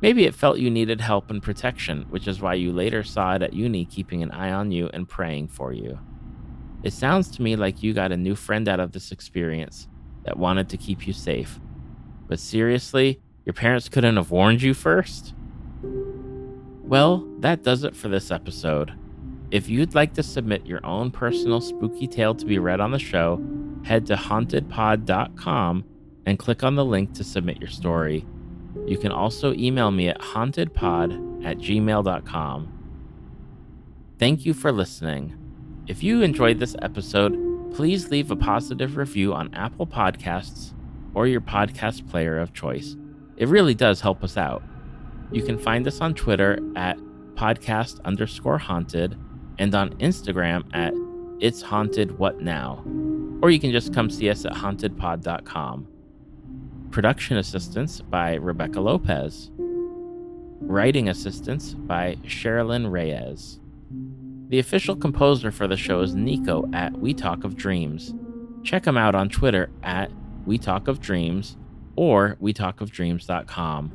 Maybe 0.00 0.24
it 0.24 0.34
felt 0.34 0.60
you 0.60 0.70
needed 0.70 1.02
help 1.02 1.28
and 1.28 1.42
protection, 1.42 2.06
which 2.08 2.26
is 2.26 2.40
why 2.40 2.54
you 2.54 2.72
later 2.72 3.02
saw 3.02 3.34
it 3.34 3.42
at 3.42 3.52
uni 3.52 3.84
keeping 3.84 4.22
an 4.22 4.30
eye 4.30 4.50
on 4.50 4.72
you 4.72 4.88
and 4.94 5.06
praying 5.06 5.48
for 5.48 5.74
you. 5.74 5.98
It 6.82 6.94
sounds 6.94 7.30
to 7.32 7.42
me 7.42 7.54
like 7.54 7.82
you 7.82 7.92
got 7.92 8.12
a 8.12 8.16
new 8.16 8.34
friend 8.34 8.66
out 8.66 8.80
of 8.80 8.92
this 8.92 9.12
experience 9.12 9.88
that 10.24 10.38
wanted 10.38 10.70
to 10.70 10.78
keep 10.78 11.06
you 11.06 11.12
safe. 11.12 11.60
But 12.28 12.40
seriously, 12.40 13.20
your 13.44 13.52
parents 13.52 13.90
couldn't 13.90 14.16
have 14.16 14.30
warned 14.30 14.62
you 14.62 14.72
first? 14.72 15.34
Well, 15.82 17.28
that 17.40 17.62
does 17.62 17.84
it 17.84 17.94
for 17.94 18.08
this 18.08 18.30
episode. 18.30 18.94
If 19.54 19.68
you'd 19.68 19.94
like 19.94 20.14
to 20.14 20.22
submit 20.24 20.66
your 20.66 20.84
own 20.84 21.12
personal 21.12 21.60
spooky 21.60 22.08
tale 22.08 22.34
to 22.34 22.44
be 22.44 22.58
read 22.58 22.80
on 22.80 22.90
the 22.90 22.98
show, 22.98 23.40
head 23.84 24.04
to 24.06 24.16
hauntedpod.com 24.16 25.84
and 26.26 26.38
click 26.40 26.64
on 26.64 26.74
the 26.74 26.84
link 26.84 27.14
to 27.14 27.22
submit 27.22 27.60
your 27.60 27.70
story. 27.70 28.26
You 28.84 28.98
can 28.98 29.12
also 29.12 29.54
email 29.54 29.92
me 29.92 30.08
at 30.08 30.20
hauntedpod 30.20 31.44
at 31.44 31.58
gmail.com. 31.58 32.72
Thank 34.18 34.44
you 34.44 34.54
for 34.54 34.72
listening. 34.72 35.38
If 35.86 36.02
you 36.02 36.22
enjoyed 36.22 36.58
this 36.58 36.74
episode, 36.82 37.72
please 37.76 38.10
leave 38.10 38.32
a 38.32 38.36
positive 38.36 38.96
review 38.96 39.32
on 39.34 39.54
Apple 39.54 39.86
Podcasts 39.86 40.74
or 41.14 41.28
your 41.28 41.40
podcast 41.40 42.10
player 42.10 42.40
of 42.40 42.52
choice. 42.54 42.96
It 43.36 43.46
really 43.46 43.76
does 43.76 44.00
help 44.00 44.24
us 44.24 44.36
out. 44.36 44.64
You 45.30 45.44
can 45.44 45.58
find 45.58 45.86
us 45.86 46.00
on 46.00 46.14
Twitter 46.14 46.58
at 46.74 46.98
podcast 47.36 48.02
underscore 48.04 48.58
haunted 48.58 49.16
and 49.58 49.74
on 49.74 49.90
Instagram 49.98 50.64
at 50.74 50.92
It's 51.40 51.62
Haunted 51.62 52.18
What 52.18 52.40
Now. 52.40 52.84
Or 53.42 53.50
you 53.50 53.60
can 53.60 53.72
just 53.72 53.92
come 53.92 54.10
see 54.10 54.30
us 54.30 54.44
at 54.44 54.52
hauntedpod.com. 54.52 55.88
Production 56.90 57.36
assistance 57.36 58.00
by 58.00 58.34
Rebecca 58.34 58.80
Lopez. 58.80 59.50
Writing 60.60 61.08
assistance 61.08 61.74
by 61.74 62.16
Sherilyn 62.24 62.90
Reyes. 62.90 63.60
The 64.48 64.58
official 64.58 64.94
composer 64.96 65.50
for 65.50 65.66
the 65.66 65.76
show 65.76 66.00
is 66.00 66.14
Nico 66.14 66.68
at 66.72 66.92
We 66.92 67.14
Talk 67.14 67.44
of 67.44 67.56
Dreams. 67.56 68.14
Check 68.62 68.86
him 68.86 68.96
out 68.96 69.14
on 69.14 69.28
Twitter 69.28 69.70
at 69.82 70.10
We 70.46 70.58
Talk 70.58 70.88
of 70.88 71.00
Dreams 71.00 71.56
or 71.96 72.36
WeTalkOfDreams.com. 72.42 73.92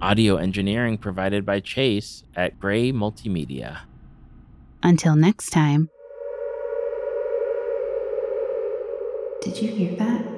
Audio 0.00 0.36
engineering 0.36 0.96
provided 0.96 1.44
by 1.44 1.60
Chase 1.60 2.22
at 2.36 2.58
Gray 2.60 2.92
Multimedia. 2.92 3.80
Until 4.82 5.16
next 5.16 5.50
time. 5.50 5.90
Did 9.42 9.62
you 9.62 9.68
hear 9.68 9.96
that? 9.96 10.37